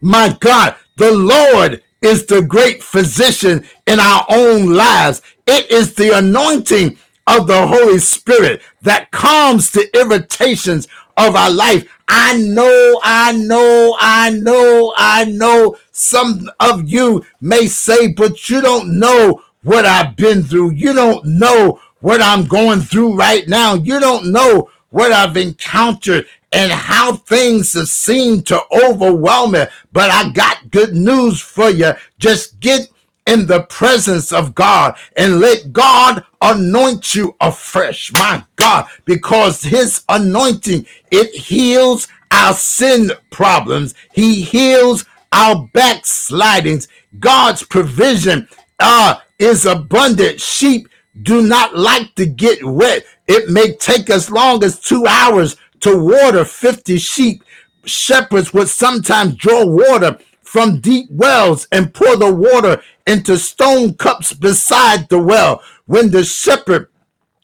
My 0.00 0.36
God, 0.40 0.76
the 0.96 1.12
Lord 1.12 1.82
is 2.02 2.26
the 2.26 2.42
great 2.42 2.82
physician 2.82 3.64
in 3.86 4.00
our 4.00 4.26
own 4.28 4.74
lives. 4.74 5.22
It 5.46 5.70
is 5.70 5.94
the 5.94 6.18
anointing 6.18 6.98
of 7.26 7.46
the 7.46 7.66
Holy 7.66 7.98
Spirit 7.98 8.62
that 8.82 9.10
calms 9.10 9.70
the 9.70 9.88
irritations 9.98 10.88
of 11.16 11.36
our 11.36 11.50
life. 11.50 11.88
I 12.08 12.36
know, 12.38 13.00
I 13.02 13.32
know, 13.32 13.96
I 13.98 14.30
know, 14.30 14.94
I 14.96 15.24
know 15.24 15.76
some 15.92 16.50
of 16.60 16.88
you 16.88 17.24
may 17.40 17.66
say, 17.66 18.08
but 18.08 18.48
you 18.48 18.60
don't 18.60 18.98
know 18.98 19.42
what 19.62 19.86
I've 19.86 20.16
been 20.16 20.42
through. 20.42 20.72
You 20.72 20.92
don't 20.92 21.24
know 21.24 21.80
what 22.00 22.20
I'm 22.20 22.46
going 22.46 22.80
through 22.80 23.16
right 23.16 23.48
now. 23.48 23.74
You 23.74 23.98
don't 23.98 24.30
know 24.30 24.70
what 24.90 25.12
I've 25.12 25.36
encountered 25.36 26.26
and 26.52 26.70
how 26.70 27.14
things 27.14 27.72
have 27.72 27.88
seemed 27.88 28.46
to 28.46 28.60
overwhelm 28.84 29.52
me. 29.52 29.64
But 29.92 30.10
I 30.10 30.30
got 30.30 30.70
good 30.70 30.94
news 30.94 31.40
for 31.40 31.70
you. 31.70 31.94
Just 32.18 32.60
get 32.60 32.88
in 33.26 33.46
the 33.46 33.62
presence 33.62 34.32
of 34.32 34.54
God 34.54 34.96
and 35.16 35.40
let 35.40 35.72
God 35.72 36.24
anoint 36.42 37.14
you 37.14 37.34
afresh. 37.40 38.12
My 38.12 38.44
God, 38.56 38.86
because 39.04 39.62
his 39.62 40.02
anointing, 40.08 40.86
it 41.10 41.34
heals 41.34 42.08
our 42.30 42.54
sin 42.54 43.12
problems. 43.30 43.94
He 44.12 44.42
heals 44.42 45.04
our 45.32 45.68
backslidings. 45.72 46.88
God's 47.18 47.62
provision 47.62 48.48
uh, 48.80 49.16
is 49.38 49.66
abundant. 49.66 50.40
Sheep 50.40 50.88
do 51.22 51.42
not 51.42 51.76
like 51.76 52.14
to 52.16 52.26
get 52.26 52.64
wet. 52.64 53.04
It 53.28 53.48
may 53.50 53.72
take 53.74 54.10
as 54.10 54.30
long 54.30 54.62
as 54.64 54.80
two 54.80 55.06
hours 55.06 55.56
to 55.80 55.96
water 55.96 56.44
50 56.44 56.98
sheep. 56.98 57.44
Shepherds 57.84 58.52
would 58.54 58.68
sometimes 58.68 59.36
draw 59.36 59.64
water 59.64 60.18
from 60.54 60.78
deep 60.78 61.10
wells 61.10 61.66
and 61.72 61.92
pour 61.92 62.14
the 62.14 62.32
water 62.32 62.80
into 63.08 63.36
stone 63.36 63.92
cups 63.94 64.32
beside 64.32 65.08
the 65.08 65.18
well. 65.18 65.60
When 65.86 66.12
the 66.12 66.22
shepherd 66.22 66.86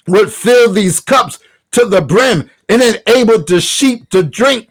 would 0.07 0.33
fill 0.33 0.73
these 0.73 1.01
cups 1.01 1.41
to 1.73 1.87
the 1.87 2.03
brim 2.03 2.49
and 2.69 2.81
enabled 2.81 3.49
the 3.49 3.61
sheep 3.61 4.09
to 4.11 4.23
drink 4.23 4.71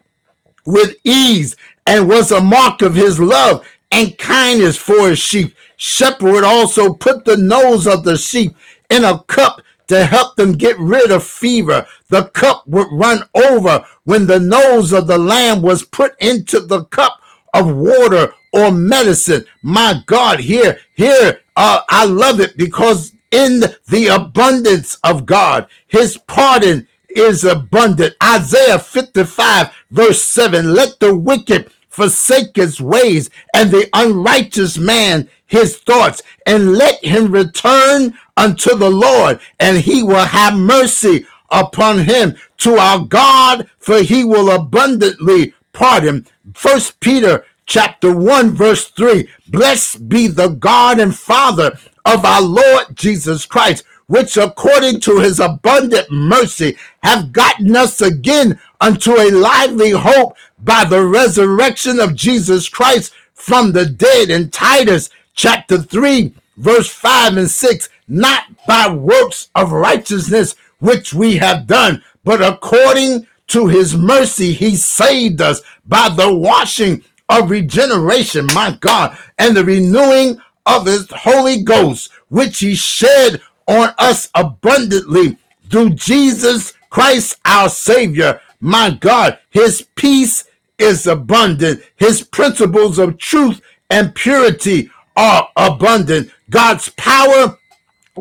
with 0.65 0.95
ease 1.03 1.57
and 1.85 2.07
was 2.07 2.31
a 2.31 2.39
mark 2.39 2.81
of 2.81 2.95
his 2.95 3.19
love 3.19 3.67
and 3.91 4.17
kindness 4.17 4.77
for 4.77 5.09
his 5.09 5.19
sheep. 5.19 5.53
Shepherd 5.75 6.45
also 6.45 6.93
put 6.93 7.25
the 7.25 7.35
nose 7.35 7.85
of 7.87 8.05
the 8.05 8.17
sheep 8.17 8.55
in 8.89 9.03
a 9.03 9.19
cup 9.23 9.61
to 9.87 10.05
help 10.05 10.37
them 10.37 10.53
get 10.53 10.79
rid 10.79 11.11
of 11.11 11.25
fever. 11.25 11.85
The 12.07 12.27
cup 12.27 12.65
would 12.67 12.87
run 12.89 13.21
over 13.35 13.83
when 14.05 14.27
the 14.27 14.39
nose 14.39 14.93
of 14.93 15.07
the 15.07 15.17
lamb 15.17 15.61
was 15.61 15.83
put 15.83 16.13
into 16.21 16.61
the 16.61 16.85
cup 16.85 17.18
of 17.53 17.75
water 17.75 18.33
or 18.53 18.71
medicine. 18.71 19.45
My 19.61 20.01
God, 20.05 20.39
here, 20.39 20.79
here, 20.95 21.41
uh, 21.55 21.81
I 21.89 22.05
love 22.05 22.39
it 22.39 22.57
because 22.57 23.13
in 23.31 23.63
the 23.87 24.07
abundance 24.07 24.97
of 25.03 25.25
God, 25.25 25.67
his 25.87 26.17
pardon 26.17 26.87
is 27.09 27.43
abundant. 27.43 28.15
Isaiah 28.23 28.79
55, 28.79 29.73
verse 29.91 30.21
7 30.21 30.73
Let 30.73 30.99
the 30.99 31.15
wicked 31.15 31.71
forsake 31.89 32.55
his 32.55 32.79
ways 32.81 33.29
and 33.53 33.71
the 33.71 33.89
unrighteous 33.93 34.77
man 34.77 35.29
his 35.45 35.77
thoughts, 35.79 36.21
and 36.45 36.73
let 36.73 37.03
him 37.03 37.31
return 37.31 38.13
unto 38.37 38.75
the 38.75 38.89
Lord, 38.89 39.39
and 39.59 39.77
he 39.77 40.03
will 40.03 40.25
have 40.25 40.55
mercy 40.55 41.25
upon 41.49 41.99
him 41.99 42.35
to 42.59 42.75
our 42.75 42.99
God, 43.05 43.69
for 43.79 44.01
he 44.01 44.23
will 44.23 44.51
abundantly 44.51 45.53
pardon. 45.79 46.27
First 46.53 46.99
Peter 46.99 47.45
chapter 47.65 48.13
1, 48.13 48.51
verse 48.51 48.89
3 48.89 49.29
Blessed 49.47 50.09
be 50.09 50.27
the 50.27 50.49
God 50.49 50.99
and 50.99 51.17
Father 51.17 51.79
of 52.05 52.25
our 52.25 52.41
Lord 52.41 52.87
Jesus 52.95 53.45
Christ, 53.45 53.85
which 54.07 54.35
according 54.35 54.99
to 55.01 55.19
his 55.19 55.39
abundant 55.39 56.11
mercy 56.11 56.75
have 57.01 57.31
gotten 57.31 57.77
us 57.77 58.01
again 58.01 58.59
unto 58.81 59.13
a 59.13 59.31
lively 59.31 59.91
hope 59.91 60.35
by 60.59 60.83
the 60.83 61.05
resurrection 61.05 62.01
of 62.01 62.13
Jesus 62.13 62.67
Christ 62.67 63.13
from 63.33 63.71
the 63.71 63.85
dead. 63.85 64.29
In 64.29 64.49
Titus 64.49 65.09
chapter 65.33 65.77
3, 65.77 66.33
verse 66.57 66.89
5 66.89 67.37
and 67.37 67.49
6, 67.49 67.89
not 68.09 68.43
by 68.67 68.93
works 68.93 69.49
of 69.55 69.71
righteousness 69.71 70.55
which 70.79 71.13
we 71.13 71.37
have 71.37 71.67
done, 71.67 72.03
but 72.25 72.41
according 72.41 73.27
to 73.49 73.67
his 73.67 73.95
mercy, 73.95 74.53
he 74.53 74.75
saved 74.75 75.41
us 75.41 75.61
by 75.85 76.09
the 76.09 76.33
washing 76.33 77.03
of 77.29 77.49
regeneration, 77.51 78.47
my 78.53 78.77
God, 78.79 79.17
and 79.37 79.55
the 79.55 79.63
renewing 79.63 80.41
of 80.65 80.85
his 80.85 81.07
Holy 81.11 81.63
Ghost, 81.63 82.11
which 82.29 82.59
he 82.59 82.75
shed 82.75 83.41
on 83.67 83.93
us 83.97 84.29
abundantly 84.35 85.37
through 85.69 85.91
Jesus 85.91 86.73
Christ 86.89 87.39
our 87.45 87.69
Savior. 87.69 88.41
My 88.59 88.91
God, 88.91 89.39
his 89.51 89.87
peace 89.95 90.45
is 90.77 91.07
abundant. 91.07 91.83
His 91.97 92.21
principles 92.21 92.97
of 92.97 93.17
truth 93.17 93.61
and 93.89 94.13
purity 94.15 94.89
are 95.15 95.49
abundant. 95.55 96.31
God's 96.49 96.89
power 96.89 97.57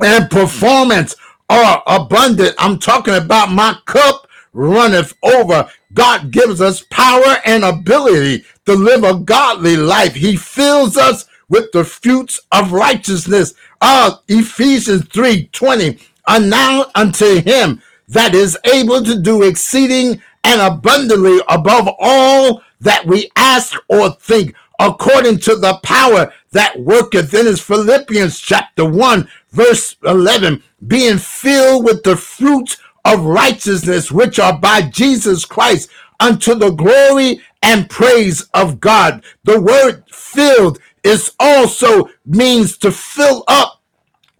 and 0.02 0.30
performance 0.30 1.16
are 1.48 1.82
abundant. 1.86 2.54
I'm 2.58 2.78
talking 2.78 3.14
about 3.14 3.50
my 3.50 3.76
cup 3.86 4.27
runneth 4.52 5.14
over. 5.22 5.68
God 5.94 6.30
gives 6.30 6.60
us 6.60 6.84
power 6.90 7.36
and 7.44 7.64
ability 7.64 8.44
to 8.66 8.74
live 8.74 9.04
a 9.04 9.18
godly 9.18 9.76
life. 9.76 10.14
He 10.14 10.36
fills 10.36 10.96
us 10.96 11.26
with 11.48 11.72
the 11.72 11.84
fruits 11.84 12.40
of 12.52 12.72
righteousness. 12.72 13.54
Uh, 13.80 14.16
Ephesians 14.28 15.06
3 15.06 15.46
20. 15.46 15.98
And 16.28 16.50
now 16.50 16.86
unto 16.94 17.40
him 17.40 17.80
that 18.08 18.34
is 18.34 18.58
able 18.64 19.02
to 19.02 19.20
do 19.20 19.42
exceeding 19.42 20.20
and 20.44 20.60
abundantly 20.60 21.38
above 21.48 21.88
all 21.98 22.62
that 22.80 23.06
we 23.06 23.30
ask 23.36 23.74
or 23.88 24.10
think, 24.16 24.54
according 24.78 25.38
to 25.38 25.56
the 25.56 25.78
power 25.82 26.32
that 26.52 26.78
worketh 26.80 27.34
in 27.34 27.46
us. 27.46 27.60
Philippians 27.60 28.38
chapter 28.40 28.84
1, 28.84 29.28
verse 29.50 29.96
11, 30.04 30.62
being 30.86 31.18
filled 31.18 31.84
with 31.84 32.02
the 32.02 32.16
fruits 32.16 32.78
of 33.08 33.24
righteousness 33.24 34.12
which 34.12 34.38
are 34.38 34.58
by 34.58 34.82
Jesus 34.82 35.46
Christ 35.46 35.88
unto 36.20 36.54
the 36.54 36.70
glory 36.70 37.40
and 37.62 37.88
praise 37.88 38.42
of 38.52 38.80
God. 38.80 39.24
The 39.44 39.60
word 39.60 40.04
filled 40.10 40.78
is 41.02 41.32
also 41.40 42.10
means 42.26 42.76
to 42.78 42.90
fill 42.92 43.44
up 43.48 43.80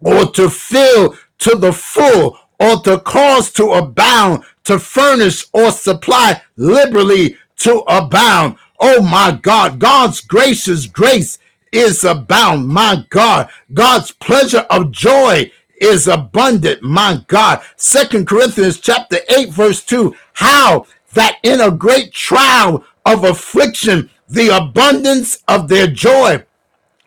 or 0.01 0.31
to 0.33 0.49
fill 0.49 1.17
to 1.39 1.55
the 1.55 1.73
full 1.73 2.37
or 2.59 2.81
to 2.83 2.99
cause 2.99 3.51
to 3.53 3.71
abound, 3.71 4.43
to 4.65 4.77
furnish 4.77 5.45
or 5.51 5.71
supply 5.71 6.41
liberally 6.55 7.37
to 7.57 7.79
abound. 7.87 8.57
Oh 8.79 9.01
my 9.01 9.37
God, 9.41 9.79
God's 9.79 10.21
gracious 10.21 10.85
grace 10.85 11.39
is 11.71 12.03
abound. 12.03 12.67
My 12.67 13.05
God, 13.09 13.49
God's 13.73 14.11
pleasure 14.11 14.65
of 14.69 14.91
joy 14.91 15.51
is 15.79 16.07
abundant. 16.07 16.81
My 16.81 17.23
God. 17.27 17.61
Second 17.75 18.27
Corinthians 18.27 18.79
chapter 18.79 19.17
8, 19.29 19.49
verse 19.49 19.83
2. 19.83 20.15
How 20.33 20.85
that 21.13 21.37
in 21.43 21.61
a 21.61 21.71
great 21.71 22.11
trial 22.13 22.83
of 23.05 23.23
affliction, 23.23 24.09
the 24.27 24.55
abundance 24.55 25.43
of 25.47 25.67
their 25.67 25.87
joy 25.87 26.43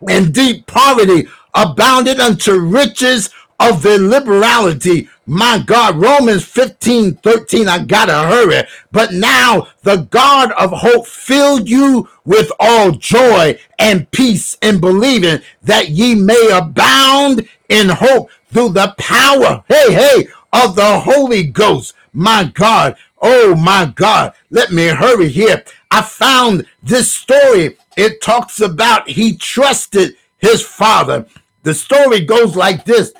and 0.09 0.33
deep 0.33 0.67
poverty 0.67 1.27
abounded 1.53 2.19
unto 2.19 2.53
riches 2.59 3.29
of 3.59 3.81
their 3.81 3.99
liberality. 3.99 5.07
My 5.25 5.63
God, 5.65 5.95
Romans 5.95 6.43
15 6.43 7.15
13, 7.15 7.67
I 7.69 7.85
gotta 7.85 8.13
hurry. 8.13 8.63
But 8.91 9.13
now 9.13 9.69
the 9.83 10.07
God 10.09 10.51
of 10.53 10.71
hope 10.71 11.07
filled 11.07 11.69
you 11.69 12.09
with 12.25 12.51
all 12.59 12.91
joy 12.91 13.57
and 13.79 14.09
peace 14.11 14.57
in 14.61 14.81
believing 14.81 15.41
that 15.61 15.89
ye 15.89 16.15
may 16.15 16.49
abound 16.51 17.47
in 17.69 17.89
hope 17.89 18.29
through 18.53 18.69
the 18.69 18.93
power, 18.97 19.63
hey, 19.67 19.93
hey, 19.93 20.27
of 20.53 20.75
the 20.75 20.99
Holy 20.99 21.43
Ghost. 21.43 21.95
My 22.13 22.43
God, 22.53 22.95
oh 23.21 23.55
my 23.55 23.91
God, 23.95 24.33
let 24.51 24.71
me 24.71 24.87
hurry 24.87 25.29
here. 25.29 25.63
I 25.89 26.03
found 26.03 26.67
this 26.83 27.11
story. 27.11 27.77
It 27.97 28.21
talks 28.21 28.61
about 28.61 29.09
he 29.09 29.35
trusted 29.35 30.15
his 30.37 30.61
father. 30.61 31.25
The 31.63 31.73
story 31.73 32.21
goes 32.21 32.55
like 32.55 32.85
this 32.85 33.13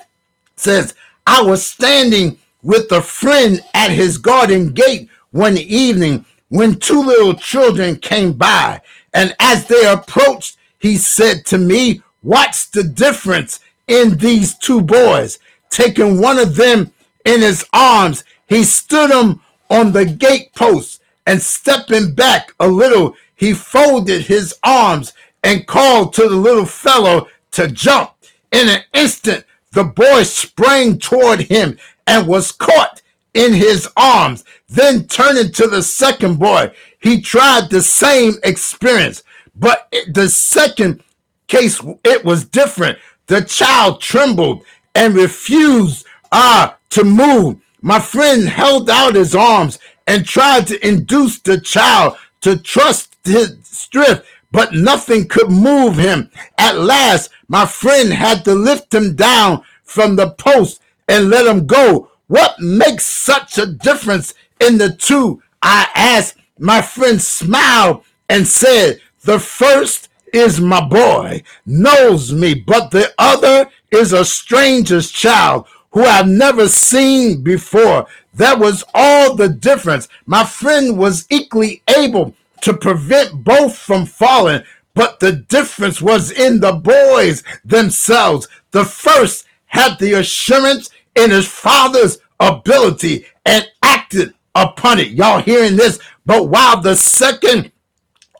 says, 0.56 0.94
I 1.26 1.42
was 1.42 1.66
standing 1.66 2.38
with 2.62 2.90
a 2.92 3.02
friend 3.02 3.60
at 3.74 3.90
his 3.90 4.18
garden 4.18 4.72
gate 4.72 5.08
one 5.32 5.58
evening 5.58 6.24
when 6.48 6.76
two 6.76 7.02
little 7.02 7.34
children 7.34 7.96
came 7.96 8.32
by. 8.32 8.80
And 9.12 9.34
as 9.40 9.66
they 9.66 9.84
approached, 9.86 10.58
he 10.78 10.96
said 10.96 11.44
to 11.46 11.58
me, 11.58 12.02
What's 12.22 12.66
the 12.66 12.82
difference 12.84 13.60
in 13.86 14.16
these 14.18 14.56
two 14.56 14.80
boys? 14.80 15.38
Taking 15.70 16.20
one 16.20 16.38
of 16.38 16.56
them 16.56 16.92
in 17.24 17.40
his 17.40 17.64
arms, 17.72 18.24
he 18.48 18.64
stood 18.64 19.10
him 19.10 19.40
on 19.70 19.92
the 19.92 20.04
gate 20.04 20.54
post 20.54 21.02
and 21.26 21.40
stepping 21.40 22.14
back 22.14 22.54
a 22.60 22.68
little, 22.68 23.16
he 23.34 23.52
folded 23.52 24.22
his 24.22 24.54
arms 24.62 25.12
and 25.42 25.66
called 25.66 26.12
to 26.14 26.28
the 26.28 26.36
little 26.36 26.66
fellow 26.66 27.28
to 27.52 27.68
jump. 27.68 28.12
In 28.52 28.68
an 28.68 28.82
instant, 28.92 29.44
the 29.72 29.84
boy 29.84 30.22
sprang 30.22 30.98
toward 30.98 31.40
him 31.40 31.78
and 32.06 32.26
was 32.26 32.52
caught 32.52 33.02
in 33.32 33.52
his 33.52 33.88
arms. 33.96 34.44
Then 34.68 35.06
turning 35.06 35.52
to 35.52 35.66
the 35.66 35.82
second 35.82 36.38
boy, 36.38 36.72
he 37.00 37.20
tried 37.20 37.70
the 37.70 37.82
same 37.82 38.34
experience, 38.44 39.22
but 39.56 39.92
the 40.08 40.28
second 40.28 41.02
case, 41.46 41.80
it 42.04 42.24
was 42.24 42.44
different. 42.44 42.98
The 43.26 43.42
child 43.42 44.00
trembled 44.00 44.64
and 44.94 45.14
refused 45.14 46.06
ah, 46.32 46.76
to 46.90 47.04
move. 47.04 47.60
My 47.80 48.00
friend 48.00 48.48
held 48.48 48.88
out 48.90 49.14
his 49.14 49.34
arms 49.34 49.78
and 50.06 50.24
tried 50.24 50.66
to 50.68 50.86
induce 50.86 51.38
the 51.40 51.60
child 51.60 52.16
to 52.42 52.58
trust 52.58 53.16
his 53.24 53.56
strength, 53.62 54.24
but 54.52 54.74
nothing 54.74 55.26
could 55.26 55.50
move 55.50 55.96
him. 55.96 56.30
At 56.58 56.78
last, 56.78 57.30
my 57.48 57.66
friend 57.66 58.12
had 58.12 58.44
to 58.44 58.54
lift 58.54 58.94
him 58.94 59.16
down 59.16 59.62
from 59.82 60.16
the 60.16 60.30
post 60.30 60.80
and 61.08 61.30
let 61.30 61.46
him 61.46 61.66
go. 61.66 62.10
What 62.26 62.58
makes 62.58 63.04
such 63.04 63.58
a 63.58 63.66
difference 63.66 64.34
in 64.60 64.78
the 64.78 64.92
two? 64.92 65.42
I 65.62 65.88
asked. 65.94 66.36
My 66.58 66.82
friend 66.82 67.20
smiled 67.20 68.04
and 68.28 68.46
said, 68.46 69.00
The 69.22 69.38
first 69.38 70.08
is 70.34 70.60
my 70.60 70.86
boy, 70.86 71.42
knows 71.64 72.32
me, 72.32 72.54
but 72.54 72.90
the 72.90 73.14
other 73.18 73.70
is 73.90 74.12
a 74.12 74.24
stranger's 74.24 75.10
child 75.10 75.66
who 75.92 76.02
I've 76.02 76.28
never 76.28 76.68
seen 76.68 77.42
before. 77.42 78.06
That 78.34 78.58
was 78.58 78.82
all 78.92 79.36
the 79.36 79.48
difference. 79.48 80.08
My 80.26 80.44
friend 80.44 80.98
was 80.98 81.26
equally 81.30 81.82
able 81.96 82.34
to 82.62 82.74
prevent 82.74 83.44
both 83.44 83.78
from 83.78 84.06
falling, 84.06 84.64
but 84.94 85.20
the 85.20 85.32
difference 85.32 86.02
was 86.02 86.32
in 86.32 86.58
the 86.58 86.72
boys 86.72 87.44
themselves. 87.64 88.48
The 88.72 88.84
first 88.84 89.46
had 89.66 89.98
the 90.00 90.14
assurance 90.14 90.90
in 91.14 91.30
his 91.30 91.46
father's 91.46 92.18
ability 92.40 93.26
and 93.46 93.68
acted 93.82 94.34
upon 94.56 94.98
it. 94.98 95.08
Y'all 95.10 95.40
hearing 95.40 95.76
this? 95.76 96.00
But 96.26 96.48
while 96.48 96.80
the 96.80 96.96
second, 96.96 97.70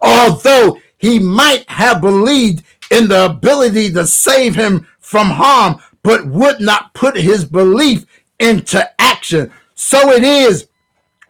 although 0.00 0.78
he 1.04 1.18
might 1.18 1.68
have 1.68 2.00
believed 2.00 2.64
in 2.90 3.08
the 3.08 3.26
ability 3.26 3.92
to 3.92 4.06
save 4.06 4.54
him 4.54 4.86
from 5.00 5.28
harm, 5.28 5.78
but 6.02 6.26
would 6.26 6.60
not 6.60 6.94
put 6.94 7.14
his 7.14 7.44
belief 7.44 8.06
into 8.38 8.90
action. 8.98 9.52
So 9.74 10.12
it 10.12 10.24
is 10.24 10.66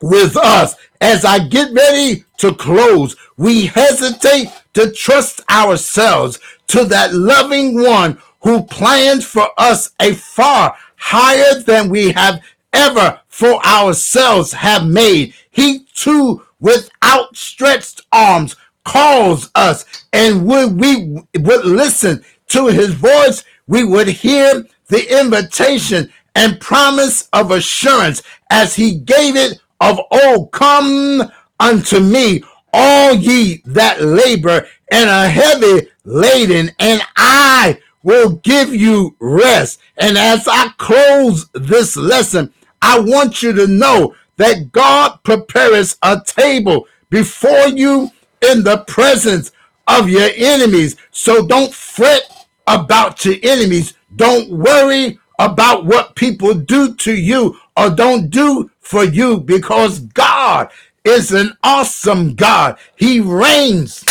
with 0.01 0.37
us. 0.37 0.77
As 1.01 1.25
I 1.25 1.41
get 1.49 1.73
ready 1.73 2.25
to 2.39 2.55
close, 2.55 3.17
we 3.37 3.67
hesitate 3.67 4.47
to 4.75 4.93
trust 4.93 5.41
ourselves 5.51 6.39
to 6.69 6.85
that 6.85 7.13
loving 7.13 7.83
one 7.83 8.19
who 8.43 8.63
plans 8.63 9.25
for 9.27 9.49
us 9.59 9.91
a 10.01 10.15
far 10.15 10.77
higher 10.95 11.61
than 11.63 11.89
we 11.89 12.13
have 12.13 12.41
ever 12.73 13.21
for 13.27 13.55
ourselves 13.67 14.53
have 14.53 14.87
made. 14.87 15.35
He 15.51 15.81
too, 15.95 16.45
with 16.61 16.91
outstretched 17.03 18.03
arms, 18.13 18.55
calls 18.85 19.51
us, 19.55 19.85
and 20.13 20.47
would 20.47 20.81
we 20.81 21.23
would 21.39 21.65
listen 21.65 22.25
to 22.49 22.67
his 22.67 22.95
voice, 22.95 23.45
we 23.67 23.85
would 23.85 24.09
hear 24.09 24.67
the 24.89 25.21
invitation 25.21 26.13
and 26.35 26.61
promise 26.61 27.29
of 27.33 27.51
assurance 27.51 28.23
as 28.51 28.75
he 28.75 28.97
gave 28.97 29.37
it 29.37 29.59
of 29.81 30.01
old, 30.11 30.53
come 30.53 31.23
unto 31.61 32.01
me, 32.01 32.43
all 32.73 33.15
ye 33.15 33.63
that 33.67 34.03
labor 34.03 34.67
and 34.91 35.09
are 35.09 35.29
heavy 35.29 35.89
laden, 36.05 36.71
and 36.79 37.03
I 37.17 37.79
will 38.03 38.37
give 38.37 38.75
you 38.75 39.17
rest. 39.21 39.81
And 39.97 40.19
as 40.19 40.47
I 40.49 40.69
close 40.77 41.49
this 41.55 41.97
lesson, 41.97 42.53
I 42.83 42.99
want 42.99 43.43
you 43.43 43.53
to 43.55 43.67
know 43.67 44.15
that 44.37 44.73
God 44.73 45.19
prepares 45.23 45.97
a 46.03 46.21
table 46.25 46.87
before 47.11 47.69
you 47.69 48.11
in 48.45 48.65
the 48.65 48.85
presence 48.87 49.53
of 49.87 50.09
your 50.09 50.31
enemies. 50.37 50.97
So 51.11 51.47
don't 51.47 51.73
fret 51.73 52.47
about 52.67 53.25
your 53.25 53.37
enemies. 53.43 53.95
Don't 54.17 54.51
worry 54.51 55.19
about 55.39 55.85
what 55.85 56.15
people 56.15 56.55
do 56.55 56.95
to 56.95 57.15
you 57.15 57.59
or 57.77 57.91
don't 57.91 58.31
do 58.31 58.71
for 58.81 59.05
you 59.05 59.41
because 59.41 60.01
God 60.01 60.71
is 61.05 61.33
an 61.33 61.57
awesome 61.63 62.35
God. 62.35 62.79
He 62.97 63.21
reigns 63.21 64.05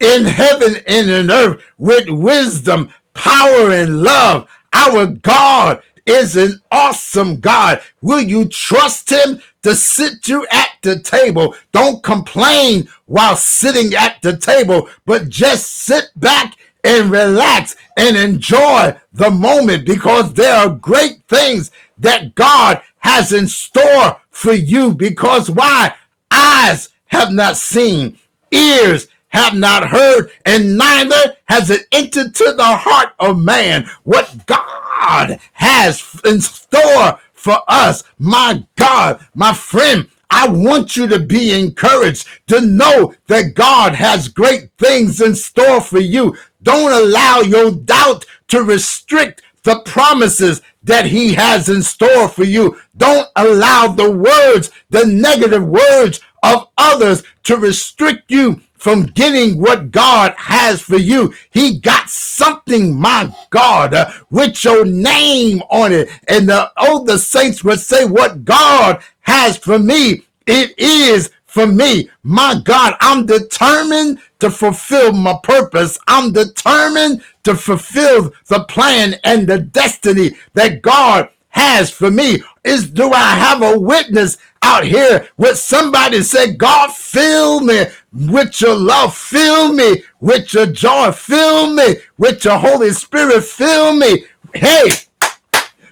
in 0.00 0.24
heaven 0.24 0.76
and 0.86 1.10
in 1.10 1.30
earth 1.30 1.62
with 1.78 2.08
wisdom, 2.08 2.92
power, 3.14 3.70
and 3.70 4.02
love. 4.02 4.48
Our 4.72 5.06
God 5.06 5.82
is 6.06 6.36
an 6.36 6.60
awesome 6.70 7.40
God. 7.40 7.80
Will 8.02 8.20
you 8.20 8.46
trust 8.48 9.10
him 9.10 9.40
to 9.62 9.74
sit 9.74 10.28
you 10.28 10.46
at 10.50 10.68
the 10.84 11.00
table? 11.00 11.56
Don't 11.72 12.02
complain 12.02 12.88
while 13.06 13.36
sitting 13.36 13.94
at 13.94 14.22
the 14.22 14.36
table, 14.36 14.88
but 15.04 15.28
just 15.28 15.70
sit 15.70 16.10
back 16.16 16.54
and 16.84 17.10
relax 17.10 17.74
and 17.96 18.16
enjoy 18.16 18.94
the 19.12 19.30
moment 19.30 19.86
because 19.86 20.34
there 20.34 20.54
are 20.54 20.70
great 20.70 21.22
things 21.28 21.70
that 21.98 22.34
God 22.34 22.82
has 22.98 23.32
in 23.32 23.48
store 23.48 24.20
for 24.30 24.52
you. 24.52 24.94
Because 24.94 25.50
why? 25.50 25.94
Eyes 26.30 26.90
have 27.06 27.32
not 27.32 27.56
seen, 27.56 28.18
ears 28.50 29.08
have 29.28 29.54
not 29.54 29.88
heard, 29.88 30.30
and 30.44 30.76
neither 30.78 31.36
has 31.46 31.70
it 31.70 31.86
entered 31.90 32.34
to 32.34 32.52
the 32.56 32.64
heart 32.64 33.14
of 33.18 33.38
man 33.38 33.88
what 34.04 34.46
God 34.46 35.40
has 35.52 36.20
in 36.24 36.40
store 36.40 37.18
for 37.32 37.58
us. 37.68 38.04
My 38.18 38.64
God, 38.76 39.24
my 39.34 39.52
friend, 39.52 40.08
I 40.34 40.48
want 40.48 40.96
you 40.96 41.06
to 41.06 41.20
be 41.20 41.52
encouraged 41.52 42.26
to 42.48 42.60
know 42.60 43.14
that 43.28 43.54
God 43.54 43.94
has 43.94 44.26
great 44.26 44.68
things 44.78 45.20
in 45.20 45.36
store 45.36 45.80
for 45.80 46.00
you. 46.00 46.36
Don't 46.60 46.90
allow 46.90 47.38
your 47.38 47.70
doubt 47.70 48.26
to 48.48 48.64
restrict 48.64 49.42
the 49.62 49.78
promises 49.86 50.60
that 50.82 51.06
he 51.06 51.34
has 51.34 51.68
in 51.68 51.82
store 51.82 52.28
for 52.28 52.42
you. 52.42 52.80
Don't 52.96 53.28
allow 53.36 53.86
the 53.86 54.10
words, 54.10 54.72
the 54.90 55.06
negative 55.06 55.64
words 55.64 56.20
of 56.42 56.66
others 56.76 57.22
to 57.44 57.56
restrict 57.56 58.24
you 58.28 58.60
from 58.84 59.04
getting 59.06 59.58
what 59.58 59.90
God 59.90 60.34
has 60.36 60.82
for 60.82 60.98
you. 60.98 61.32
He 61.50 61.78
got 61.78 62.10
something, 62.10 62.94
my 62.94 63.34
God, 63.48 63.94
uh, 63.94 64.10
with 64.30 64.62
your 64.62 64.84
name 64.84 65.62
on 65.70 65.92
it. 65.94 66.10
And 66.28 66.50
the 66.50 66.70
older 66.76 67.16
saints 67.16 67.64
would 67.64 67.80
say, 67.80 68.04
What 68.04 68.44
God 68.44 69.02
has 69.24 69.56
for 69.56 69.78
me, 69.78 70.24
it 70.46 70.78
is 70.78 71.30
for 71.44 71.66
me. 71.66 72.10
My 72.22 72.60
God, 72.64 72.94
I'm 73.00 73.26
determined 73.26 74.18
to 74.40 74.50
fulfill 74.50 75.12
my 75.12 75.36
purpose. 75.42 75.98
I'm 76.08 76.32
determined 76.32 77.22
to 77.44 77.54
fulfill 77.54 78.32
the 78.46 78.64
plan 78.64 79.14
and 79.24 79.46
the 79.46 79.58
destiny 79.58 80.32
that 80.54 80.82
God 80.82 81.28
has 81.50 81.90
for 81.90 82.10
me. 82.10 82.42
Is 82.64 82.90
do 82.90 83.12
I 83.12 83.34
have 83.34 83.62
a 83.62 83.78
witness 83.78 84.38
out 84.62 84.84
here 84.84 85.28
with 85.36 85.58
somebody 85.58 86.22
say, 86.22 86.54
God, 86.54 86.90
fill 86.92 87.60
me 87.60 87.84
with 88.12 88.60
your 88.60 88.74
love, 88.74 89.14
fill 89.16 89.72
me 89.72 90.02
with 90.20 90.52
your 90.54 90.66
joy, 90.66 91.12
fill 91.12 91.72
me 91.72 91.96
with 92.18 92.44
your 92.44 92.58
Holy 92.58 92.90
Spirit, 92.90 93.44
fill 93.44 93.94
me. 93.94 94.24
Hey, 94.54 94.90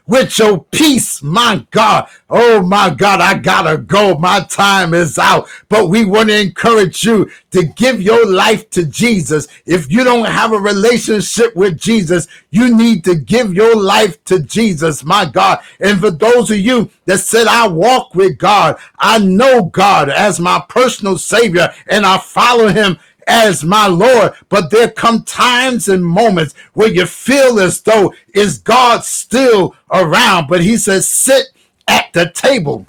with 0.06 0.38
your 0.38 0.64
peace, 0.64 1.22
my 1.22 1.66
God. 1.70 2.08
Oh 2.28 2.62
my 2.62 2.90
God, 2.90 3.20
I 3.20 3.38
gotta 3.38 3.78
go. 3.78 4.16
My 4.18 4.40
time 4.40 4.94
is 4.94 5.18
out. 5.18 5.48
But 5.68 5.88
we 5.88 6.04
want 6.04 6.28
to 6.30 6.40
encourage 6.40 7.04
you 7.04 7.30
to 7.52 7.64
give 7.64 8.02
your 8.02 8.26
life 8.26 8.68
to 8.70 8.84
Jesus. 8.84 9.46
If 9.64 9.90
you 9.90 10.02
don't 10.02 10.26
have 10.26 10.52
a 10.52 10.58
relationship 10.58 11.54
with 11.54 11.78
Jesus, 11.78 12.26
you 12.50 12.76
need 12.76 13.04
to 13.04 13.14
give 13.14 13.54
your 13.54 13.76
life 13.76 14.22
to 14.24 14.40
Jesus, 14.40 15.04
my 15.04 15.24
God. 15.24 15.60
And 15.80 16.00
for 16.00 16.10
those 16.10 16.50
of 16.50 16.58
you 16.58 16.90
that 17.06 17.18
said, 17.18 17.46
I 17.46 17.68
walk 17.68 18.14
with 18.14 18.38
God, 18.38 18.78
I 18.98 19.18
know 19.18 19.64
God 19.64 20.08
as 20.08 20.40
my 20.40 20.62
personal 20.68 21.16
Savior, 21.18 21.72
and 21.86 22.04
I 22.04 22.18
follow 22.18 22.68
Him 22.68 22.98
as 23.26 23.64
my 23.64 23.86
Lord. 23.86 24.32
But 24.48 24.70
there 24.70 24.90
come 24.90 25.24
times 25.24 25.88
and 25.88 26.04
moments 26.04 26.54
where 26.74 26.88
you 26.88 27.06
feel 27.06 27.60
as 27.60 27.80
though 27.82 28.12
is 28.34 28.58
God 28.58 29.04
still 29.04 29.74
around. 29.90 30.48
But 30.48 30.62
he 30.62 30.76
says, 30.76 31.08
sit 31.08 31.48
at 31.88 32.12
the 32.12 32.30
table. 32.30 32.86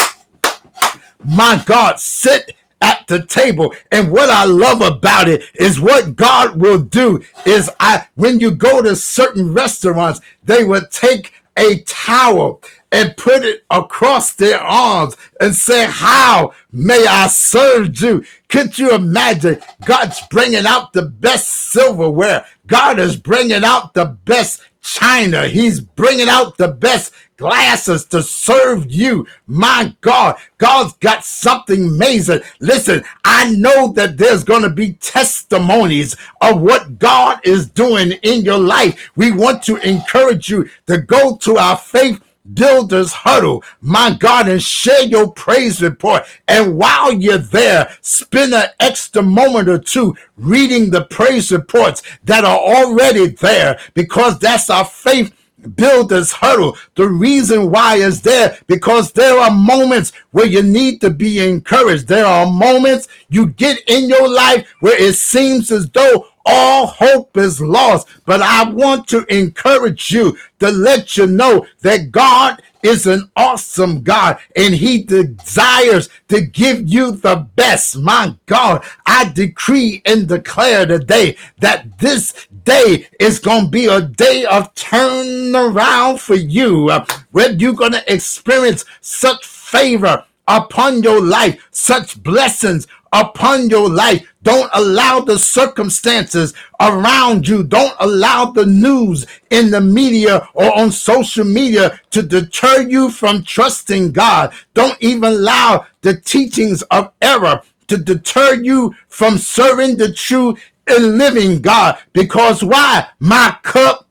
My 1.24 1.62
God, 1.66 2.00
sit 2.00 2.56
at 2.82 3.08
the 3.08 3.26
table. 3.26 3.74
And 3.92 4.12
what 4.12 4.30
I 4.30 4.46
love 4.46 4.82
about 4.82 5.30
it 5.30 5.44
is 5.56 5.80
what 5.80 6.16
God 6.16 6.58
will 6.58 6.80
do 6.80 7.24
is 7.46 7.70
I 7.80 8.08
when 8.16 8.40
you 8.40 8.52
go 8.52 8.82
to 8.82 8.96
certain 8.96 9.54
restaurants, 9.54 10.20
they 10.44 10.64
will 10.64 10.86
take 10.92 11.34
a 11.58 11.80
towel 11.80 12.62
and 12.94 13.18
put 13.18 13.44
it 13.44 13.66
across 13.72 14.34
their 14.34 14.60
arms 14.60 15.18
and 15.42 15.54
say, 15.54 15.88
How 15.90 16.54
may 16.72 17.06
I 17.08 17.28
serve 17.28 18.00
you? 18.00 18.24
Could 18.48 18.78
you 18.78 18.94
imagine? 18.94 19.60
God's 19.84 20.22
bringing 20.30 20.66
out 20.66 20.94
the 20.94 21.02
best 21.02 21.50
silverware. 21.50 22.46
God 22.68 23.00
is 23.00 23.18
bringing 23.18 23.64
out 23.64 23.96
the 23.96 24.06
best 24.06 24.62
china. 24.82 25.48
He's 25.48 25.80
bringing 25.80 26.30
out 26.30 26.58
the 26.58 26.68
best 26.68 27.14
glasses 27.36 28.06
to 28.06 28.22
serve 28.22 28.92
you. 28.92 29.26
My 29.48 29.96
God, 30.02 30.36
God's 30.60 30.94
got 30.98 31.26
something 31.26 31.86
amazing. 31.86 32.42
Listen, 32.60 33.04
I 33.26 33.50
know 33.56 33.92
that 33.94 34.18
there's 34.18 34.44
going 34.44 34.62
to 34.62 34.70
be 34.70 34.94
testimonies 34.94 36.16
of 36.42 36.62
what 36.62 37.00
God 37.00 37.40
is 37.44 37.68
doing 37.70 38.12
in 38.22 38.46
your 38.46 38.60
life. 38.60 39.12
We 39.16 39.32
want 39.32 39.64
to 39.64 39.78
encourage 39.78 40.48
you 40.50 40.70
to 40.86 41.00
go 41.00 41.38
to 41.38 41.58
our 41.58 41.78
faith 41.78 42.22
builders 42.54 43.12
huddle, 43.12 43.64
my 43.82 44.16
God, 44.20 44.48
and 44.48 44.62
share 44.62 45.04
your 45.04 45.32
praise 45.32 45.82
report. 45.82 46.24
And 46.48 46.78
while 46.78 47.14
you're 47.14 47.38
there, 47.38 47.90
spend 48.02 48.54
an 48.54 48.68
extra 48.80 49.22
moment 49.22 49.70
or 49.70 49.80
two 49.80 50.16
reading 50.38 50.90
the 50.90 51.06
praise 51.06 51.52
reports 51.52 52.02
that 52.26 52.44
are 52.44 52.60
already 52.60 53.28
there 53.28 53.80
because 53.94 54.40
that's 54.40 54.70
our 54.70 54.86
faith 54.86 55.34
builders 55.76 56.32
huddle. 56.32 56.78
The 56.96 57.08
reason 57.08 57.72
why 57.72 57.96
is 57.96 58.22
there 58.22 58.58
because 58.68 59.12
there 59.12 59.38
are 59.38 59.52
moments 59.52 60.12
where 60.32 60.46
you 60.46 60.62
need 60.62 61.02
to 61.02 61.10
be 61.10 61.40
encouraged. 61.48 62.08
There 62.08 62.26
are 62.26 62.46
moments 62.46 63.08
you 63.30 63.48
get 63.48 63.82
in 63.88 64.10
your 64.10 64.28
life 64.28 64.68
where 64.82 65.02
it 65.02 65.16
seems 65.16 65.72
as 65.72 65.90
though 65.90 66.28
all 66.46 66.88
hope 66.88 67.38
is 67.38 67.62
lost. 67.62 68.08
But 68.26 68.42
I 68.42 68.70
want 68.70 69.08
to 69.10 69.26
encourage 69.34 70.12
you 70.12 70.38
to 70.60 70.70
let 70.70 71.18
you 71.18 71.28
know 71.28 71.66
that 71.82 72.12
God 72.12 72.62
is 72.84 73.08
an 73.08 73.32
awesome 73.36 74.02
God 74.04 74.38
and 74.56 74.74
he 74.74 75.04
desires 75.04 76.10
to 76.28 76.42
give 76.42 76.88
you 76.88 77.12
the 77.12 77.48
best. 77.56 77.98
My 77.98 78.36
God, 78.46 78.84
I 79.06 79.30
decree 79.30 80.02
and 80.06 80.28
declare 80.28 80.86
today 80.86 81.38
that 81.60 82.00
this 82.00 82.48
day 82.66 83.08
is 83.20 83.40
going 83.40 83.66
to 83.66 83.70
be 83.72 83.86
a 83.86 84.02
day 84.02 84.46
of 84.46 84.74
turnaround 84.76 86.20
for 86.20 86.36
you 86.36 86.90
where 87.32 87.52
you're 87.52 87.74
going 87.74 87.94
to 87.94 88.14
experience 88.14 88.84
such 89.02 89.46
favor 89.46 90.26
upon 90.48 91.04
your 91.04 91.22
life, 91.22 91.68
such 91.72 92.22
blessings 92.22 92.88
upon 93.14 93.70
your 93.70 93.90
life. 93.90 94.28
Don't 94.42 94.70
allow 94.74 95.22
the 95.22 95.38
circumstances 95.38 96.54
around 96.82 97.48
you. 97.48 97.64
Don't 97.64 97.94
allow 98.00 98.46
the 98.46 98.66
news 98.66 99.26
in 99.52 99.72
the 99.72 99.80
media 99.80 100.48
or 100.54 100.78
on 100.78 100.92
social 100.92 101.46
media 101.46 102.00
to 102.12 102.22
deter 102.22 102.82
you 102.82 103.10
from 103.10 103.44
trusting 103.44 104.12
God. 104.12 104.54
Don't 104.74 104.98
even 105.00 105.24
allow 105.24 105.86
the 106.02 106.20
teachings 106.20 106.82
of 106.84 107.12
error 107.22 107.62
to 107.88 107.98
deter 107.98 108.56
you 108.56 108.94
from 109.08 109.38
serving 109.38 109.98
the 109.98 110.12
true 110.12 110.58
and 110.88 111.18
living 111.18 111.62
God. 111.62 112.00
Because 112.12 112.64
why? 112.64 113.08
My 113.20 113.56
cup, 113.62 114.10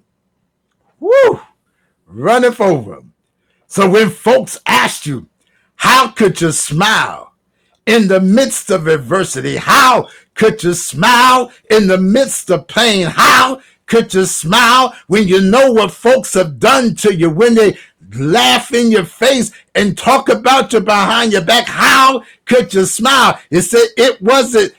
whoo, 1.00 1.40
runneth 2.06 2.60
over. 2.60 3.00
So 3.66 3.88
when 3.90 4.10
folks 4.10 4.60
ask 4.66 5.06
you, 5.06 5.28
how 5.82 6.06
could 6.06 6.40
you 6.40 6.52
smile 6.52 7.32
in 7.86 8.06
the 8.06 8.20
midst 8.20 8.70
of 8.70 8.86
adversity? 8.86 9.56
How 9.56 10.08
could 10.34 10.62
you 10.62 10.74
smile 10.74 11.50
in 11.70 11.88
the 11.88 11.98
midst 11.98 12.52
of 12.52 12.68
pain? 12.68 13.08
How 13.08 13.60
could 13.86 14.14
you 14.14 14.26
smile 14.26 14.94
when 15.08 15.26
you 15.26 15.40
know 15.40 15.72
what 15.72 15.90
folks 15.90 16.34
have 16.34 16.60
done 16.60 16.94
to 16.96 17.12
you, 17.12 17.30
when 17.30 17.56
they 17.56 17.76
laugh 18.14 18.72
in 18.72 18.92
your 18.92 19.04
face 19.04 19.50
and 19.74 19.98
talk 19.98 20.28
about 20.28 20.72
you 20.72 20.78
behind 20.78 21.32
your 21.32 21.44
back? 21.44 21.66
How 21.66 22.22
could 22.44 22.72
you 22.72 22.84
smile? 22.84 23.40
It 23.50 23.62
said 23.62 23.88
it 23.96 24.22
wasn't 24.22 24.74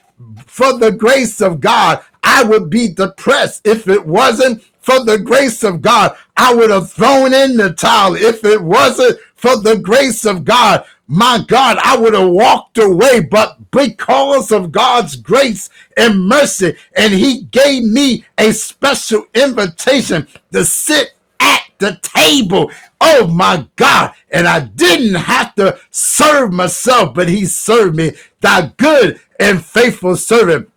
for 0.46 0.78
the 0.78 0.90
grace 0.90 1.42
of 1.42 1.60
God. 1.60 2.02
I 2.22 2.44
would 2.44 2.70
be 2.70 2.88
depressed 2.88 3.66
if 3.66 3.88
it 3.88 4.06
wasn't 4.06 4.62
for 4.80 5.04
the 5.04 5.18
grace 5.18 5.64
of 5.64 5.82
God. 5.82 6.16
I 6.34 6.54
would 6.54 6.70
have 6.70 6.90
thrown 6.90 7.34
in 7.34 7.58
the 7.58 7.74
towel 7.74 8.16
if 8.16 8.42
it 8.42 8.62
wasn't 8.62 9.18
for 9.34 9.58
the 9.58 9.76
grace 9.76 10.24
of 10.24 10.42
God 10.44 10.86
my 11.06 11.44
God, 11.46 11.78
I 11.82 11.96
would 11.96 12.14
have 12.14 12.30
walked 12.30 12.78
away, 12.78 13.20
but 13.20 13.70
because 13.70 14.50
of 14.50 14.72
God's 14.72 15.16
grace 15.16 15.68
and 15.96 16.26
mercy, 16.26 16.76
and 16.96 17.12
He 17.12 17.42
gave 17.42 17.84
me 17.84 18.24
a 18.38 18.52
special 18.52 19.26
invitation 19.34 20.26
to 20.52 20.64
sit 20.64 21.14
at 21.40 21.62
the 21.78 21.98
table. 22.02 22.70
Oh 23.00 23.26
my 23.26 23.66
God. 23.76 24.12
And 24.30 24.48
I 24.48 24.60
didn't 24.60 25.16
have 25.16 25.54
to 25.56 25.78
serve 25.90 26.52
myself, 26.52 27.14
but 27.14 27.28
He 27.28 27.44
served 27.44 27.96
me. 27.96 28.12
Thy 28.40 28.72
good 28.78 29.20
and 29.38 29.64
faithful 29.64 30.16
servant, 30.16 30.70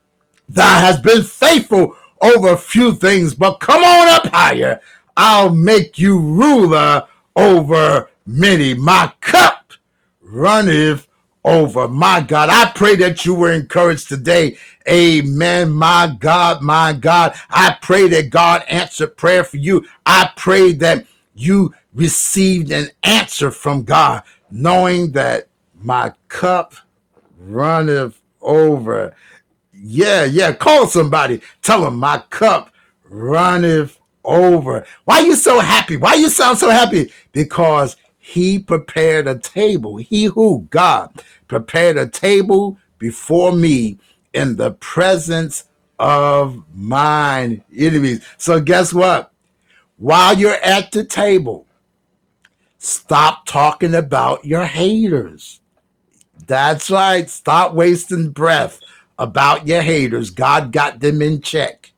thou 0.49 0.79
has 0.79 0.99
been 0.99 1.23
faithful 1.23 1.95
over 2.21 2.49
a 2.49 2.57
few 2.57 2.93
things, 2.93 3.33
but 3.33 3.59
come 3.59 3.83
on 3.83 4.09
up 4.09 4.27
higher. 4.27 4.81
I'll 5.15 5.53
make 5.55 5.97
you 5.97 6.19
ruler 6.19 7.07
over 7.35 8.09
many. 8.25 8.73
My 8.73 9.13
cup 9.21 9.66
runneth 10.27 11.07
over. 11.43 11.87
My 11.87 12.21
God, 12.21 12.49
I 12.49 12.71
pray 12.75 12.95
that 12.97 13.25
you 13.25 13.33
were 13.33 13.51
encouraged 13.51 14.09
today. 14.09 14.57
Amen. 14.87 15.71
My 15.71 16.15
God, 16.19 16.61
my 16.61 16.93
God, 16.93 17.35
I 17.49 17.77
pray 17.81 18.07
that 18.09 18.29
God 18.29 18.63
answered 18.67 19.17
prayer 19.17 19.43
for 19.43 19.57
you. 19.57 19.85
I 20.05 20.31
pray 20.35 20.73
that 20.73 21.05
you 21.35 21.73
received 21.93 22.71
an 22.71 22.89
answer 23.03 23.51
from 23.51 23.83
God, 23.83 24.23
knowing 24.51 25.11
that 25.13 25.47
my 25.81 26.13
cup 26.27 26.73
runneth 27.39 28.21
over. 28.41 29.15
Yeah, 29.73 30.25
yeah. 30.25 30.53
Call 30.53 30.87
somebody. 30.87 31.41
Tell 31.61 31.81
them 31.81 31.97
my 31.97 32.19
cup 32.29 32.71
runneth 33.03 33.99
over. 34.23 34.85
Why 35.05 35.19
you 35.19 35.35
so 35.35 35.59
happy? 35.59 35.97
Why 35.97 36.15
you 36.15 36.29
sound 36.29 36.57
so 36.57 36.69
happy? 36.69 37.11
Because 37.31 37.95
he 38.27 38.59
prepared 38.59 39.25
a 39.25 39.39
table. 39.39 39.95
He 39.95 40.25
who, 40.25 40.67
God, 40.69 41.23
prepared 41.47 41.97
a 41.97 42.07
table 42.07 42.77
before 42.99 43.53
me 43.53 43.99
in 44.33 44.57
the 44.57 44.71
presence 44.71 45.63
of 45.97 46.61
mine 46.75 47.63
enemies. 47.73 48.25
So, 48.37 48.59
guess 48.59 48.93
what? 48.93 49.31
While 49.95 50.37
you're 50.37 50.61
at 50.61 50.91
the 50.91 51.05
table, 51.05 51.67
stop 52.79 53.45
talking 53.45 53.95
about 53.95 54.43
your 54.43 54.65
haters. 54.65 55.61
That's 56.47 56.91
right. 56.91 57.29
Stop 57.29 57.75
wasting 57.75 58.31
breath 58.31 58.81
about 59.17 59.65
your 59.67 59.81
haters. 59.81 60.31
God 60.31 60.73
got 60.73 60.99
them 60.99 61.21
in 61.21 61.39
check. 61.39 61.93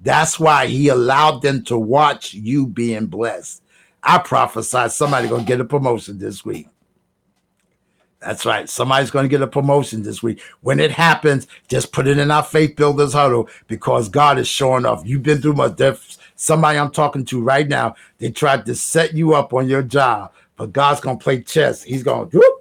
That's 0.00 0.38
why 0.38 0.68
he 0.68 0.86
allowed 0.86 1.42
them 1.42 1.64
to 1.64 1.76
watch 1.76 2.34
you 2.34 2.68
being 2.68 3.06
blessed. 3.06 3.64
I 4.02 4.18
prophesy 4.18 4.88
somebody 4.88 5.28
gonna 5.28 5.44
get 5.44 5.60
a 5.60 5.64
promotion 5.64 6.18
this 6.18 6.44
week. 6.44 6.68
That's 8.20 8.44
right. 8.44 8.68
Somebody's 8.68 9.10
going 9.10 9.24
to 9.24 9.30
get 9.30 9.40
a 9.40 9.46
promotion 9.46 10.02
this 10.02 10.22
week. 10.22 10.42
When 10.60 10.78
it 10.78 10.90
happens, 10.90 11.46
just 11.68 11.90
put 11.90 12.06
it 12.06 12.18
in 12.18 12.30
our 12.30 12.42
faith 12.42 12.76
builders 12.76 13.14
huddle 13.14 13.48
because 13.66 14.10
God 14.10 14.38
is 14.38 14.46
showing 14.46 14.84
off. 14.84 15.02
You've 15.06 15.22
been 15.22 15.40
through 15.40 15.54
much. 15.54 15.76
There's 15.76 16.18
somebody 16.36 16.78
I'm 16.78 16.90
talking 16.90 17.24
to 17.26 17.40
right 17.40 17.66
now. 17.66 17.94
They 18.18 18.30
tried 18.30 18.66
to 18.66 18.74
set 18.74 19.14
you 19.14 19.34
up 19.34 19.54
on 19.54 19.68
your 19.68 19.82
job, 19.82 20.32
but 20.56 20.72
God's 20.72 21.00
going 21.00 21.18
to 21.18 21.24
play 21.24 21.40
chess. 21.40 21.82
He's 21.82 22.02
going, 22.02 22.28
to 22.28 22.38
whoop, 22.38 22.59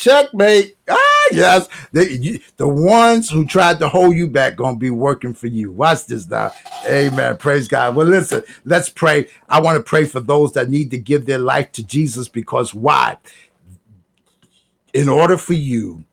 checkmate. 0.00 0.76
Ah, 0.88 1.28
yes. 1.32 1.68
The, 1.92 2.10
you, 2.12 2.40
the 2.56 2.68
ones 2.68 3.30
who 3.30 3.44
tried 3.46 3.78
to 3.80 3.88
hold 3.88 4.16
you 4.16 4.26
back 4.26 4.56
to 4.56 4.76
be 4.76 4.90
working 4.90 5.34
for 5.34 5.46
you. 5.46 5.70
Watch 5.70 6.06
this 6.06 6.28
now. 6.28 6.52
Amen. 6.86 7.36
Praise 7.36 7.68
God. 7.68 7.94
Well, 7.94 8.06
listen, 8.06 8.42
let's 8.64 8.88
pray. 8.88 9.28
I 9.48 9.60
want 9.60 9.76
to 9.76 9.82
pray 9.82 10.04
for 10.06 10.20
those 10.20 10.52
that 10.54 10.70
need 10.70 10.90
to 10.92 10.98
give 10.98 11.26
their 11.26 11.38
life 11.38 11.72
to 11.72 11.84
Jesus 11.84 12.28
because 12.28 12.74
why? 12.74 13.18
In 14.94 15.08
order 15.08 15.36
for 15.36 15.54
you 15.54 16.04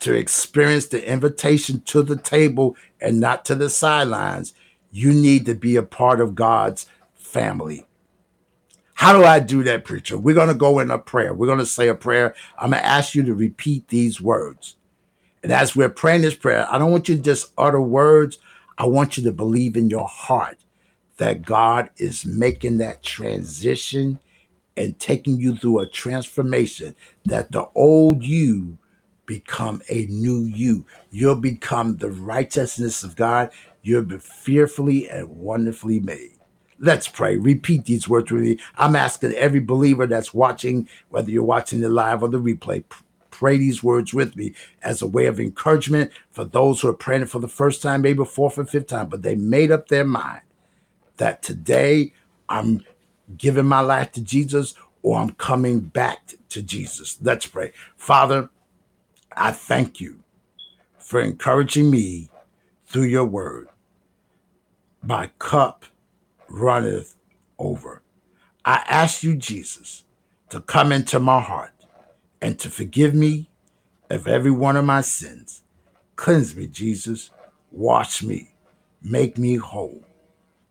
to 0.00 0.14
experience 0.14 0.86
the 0.86 1.06
invitation 1.10 1.80
to 1.82 2.02
the 2.02 2.16
table 2.16 2.76
and 3.00 3.20
not 3.20 3.44
to 3.46 3.54
the 3.54 3.70
sidelines, 3.70 4.54
you 4.92 5.12
need 5.12 5.46
to 5.46 5.54
be 5.54 5.76
a 5.76 5.82
part 5.82 6.20
of 6.20 6.34
God's 6.34 6.86
family. 7.14 7.86
How 8.94 9.12
do 9.12 9.24
I 9.24 9.40
do 9.40 9.62
that, 9.64 9.84
preacher? 9.84 10.16
We're 10.16 10.34
going 10.34 10.48
to 10.48 10.54
go 10.54 10.78
in 10.78 10.90
a 10.90 10.98
prayer. 10.98 11.34
We're 11.34 11.46
going 11.48 11.58
to 11.58 11.66
say 11.66 11.88
a 11.88 11.94
prayer. 11.94 12.34
I'm 12.58 12.70
going 12.70 12.82
to 12.82 12.86
ask 12.88 13.14
you 13.14 13.22
to 13.24 13.34
repeat 13.34 13.88
these 13.88 14.20
words. 14.20 14.76
And 15.42 15.52
as 15.52 15.76
we're 15.76 15.90
praying 15.90 16.22
this 16.22 16.36
prayer, 16.36 16.66
I 16.70 16.78
don't 16.78 16.90
want 16.90 17.08
you 17.08 17.16
to 17.16 17.22
just 17.22 17.52
utter 17.58 17.80
words. 17.80 18.38
I 18.78 18.86
want 18.86 19.18
you 19.18 19.24
to 19.24 19.32
believe 19.32 19.76
in 19.76 19.90
your 19.90 20.08
heart 20.08 20.58
that 21.18 21.42
God 21.42 21.90
is 21.96 22.24
making 22.24 22.78
that 22.78 23.02
transition 23.02 24.18
and 24.76 24.98
taking 24.98 25.38
you 25.38 25.56
through 25.56 25.80
a 25.80 25.88
transformation 25.88 26.96
that 27.26 27.52
the 27.52 27.68
old 27.74 28.24
you 28.24 28.78
become 29.26 29.82
a 29.88 30.06
new 30.06 30.44
you. 30.44 30.84
You'll 31.10 31.36
become 31.36 31.96
the 31.96 32.10
righteousness 32.10 33.02
of 33.02 33.16
God. 33.16 33.50
You'll 33.82 34.02
be 34.02 34.18
fearfully 34.18 35.08
and 35.08 35.28
wonderfully 35.28 36.00
made. 36.00 36.33
Let's 36.78 37.08
pray. 37.08 37.36
Repeat 37.36 37.84
these 37.84 38.08
words 38.08 38.30
with 38.30 38.42
me. 38.42 38.58
I'm 38.76 38.96
asking 38.96 39.32
every 39.34 39.60
believer 39.60 40.06
that's 40.06 40.34
watching, 40.34 40.88
whether 41.10 41.30
you're 41.30 41.44
watching 41.44 41.80
the 41.80 41.88
live 41.88 42.22
or 42.22 42.28
the 42.28 42.40
replay, 42.40 42.84
pray 43.30 43.56
these 43.56 43.82
words 43.82 44.14
with 44.14 44.36
me 44.36 44.54
as 44.82 45.02
a 45.02 45.06
way 45.06 45.26
of 45.26 45.40
encouragement 45.40 46.10
for 46.30 46.44
those 46.44 46.80
who 46.80 46.88
are 46.88 46.94
praying 46.94 47.26
for 47.26 47.40
the 47.40 47.48
first 47.48 47.82
time, 47.82 48.02
maybe 48.02 48.24
fourth 48.24 48.58
or 48.58 48.64
fifth 48.64 48.86
time, 48.86 49.08
but 49.08 49.22
they 49.22 49.34
made 49.34 49.70
up 49.70 49.88
their 49.88 50.04
mind 50.04 50.40
that 51.16 51.42
today 51.42 52.12
I'm 52.48 52.84
giving 53.36 53.66
my 53.66 53.80
life 53.80 54.12
to 54.12 54.20
Jesus 54.20 54.74
or 55.02 55.18
I'm 55.18 55.32
coming 55.32 55.80
back 55.80 56.34
to 56.50 56.62
Jesus. 56.62 57.18
Let's 57.22 57.46
pray. 57.46 57.72
Father, 57.96 58.48
I 59.36 59.52
thank 59.52 60.00
you 60.00 60.20
for 60.98 61.20
encouraging 61.20 61.90
me 61.90 62.30
through 62.86 63.04
your 63.04 63.24
word. 63.24 63.68
My 65.02 65.28
cup 65.38 65.84
runneth 66.58 67.14
over. 67.58 68.02
I 68.64 68.84
ask 68.88 69.22
you, 69.22 69.36
Jesus, 69.36 70.04
to 70.50 70.60
come 70.60 70.92
into 70.92 71.20
my 71.20 71.40
heart 71.40 71.72
and 72.40 72.58
to 72.60 72.70
forgive 72.70 73.14
me 73.14 73.50
of 74.10 74.28
every 74.28 74.50
one 74.50 74.76
of 74.76 74.84
my 74.84 75.00
sins. 75.00 75.62
Cleanse 76.16 76.54
me, 76.56 76.66
Jesus. 76.66 77.30
Wash 77.70 78.22
me. 78.22 78.54
Make 79.02 79.38
me 79.38 79.56
whole. 79.56 80.04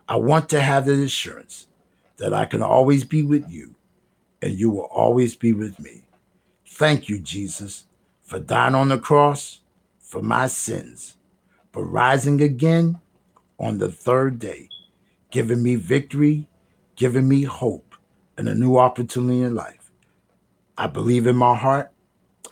I 0.08 0.18
want 0.18 0.50
to 0.50 0.62
have 0.62 0.86
the 0.86 1.04
assurance 1.04 1.68
that 2.18 2.34
I 2.34 2.46
can 2.46 2.64
always 2.64 3.04
be 3.04 3.24
with 3.24 3.50
you 3.50 3.76
and 4.42 4.60
you 4.60 4.70
will 4.70 4.90
always 4.92 5.36
be 5.36 5.54
with 5.54 5.80
me. 5.80 6.04
Thank 6.68 7.10
you, 7.10 7.20
Jesus, 7.20 7.86
for 8.24 8.40
dying 8.40 8.76
on 8.76 8.90
the 8.90 8.98
cross 8.98 9.62
for 10.00 10.22
my 10.22 10.48
sins, 10.48 11.18
for 11.72 11.86
rising 11.86 12.42
again 12.42 13.00
on 13.60 13.78
the 13.78 13.92
third 13.92 14.40
day, 14.40 14.70
giving 15.34 15.64
me 15.64 15.76
victory, 15.76 16.48
giving 16.96 17.28
me 17.28 17.42
hope, 17.42 17.96
and 18.38 18.48
a 18.48 18.54
new 18.54 18.78
opportunity 18.78 19.42
in 19.42 19.56
life. 19.56 19.92
I 20.78 20.86
believe 20.86 21.26
in 21.26 21.36
my 21.36 21.56
heart. 21.56 21.92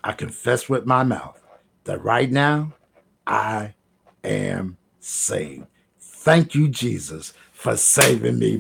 I 0.03 0.13
confess 0.13 0.67
with 0.67 0.87
my 0.87 1.03
mouth 1.03 1.39
that 1.83 2.03
right 2.03 2.31
now 2.31 2.73
I 3.27 3.75
am 4.23 4.77
saved. 4.99 5.67
Thank 5.99 6.55
you, 6.55 6.69
Jesus, 6.69 7.33
for 7.51 7.77
saving 7.77 8.39
me. 8.39 8.57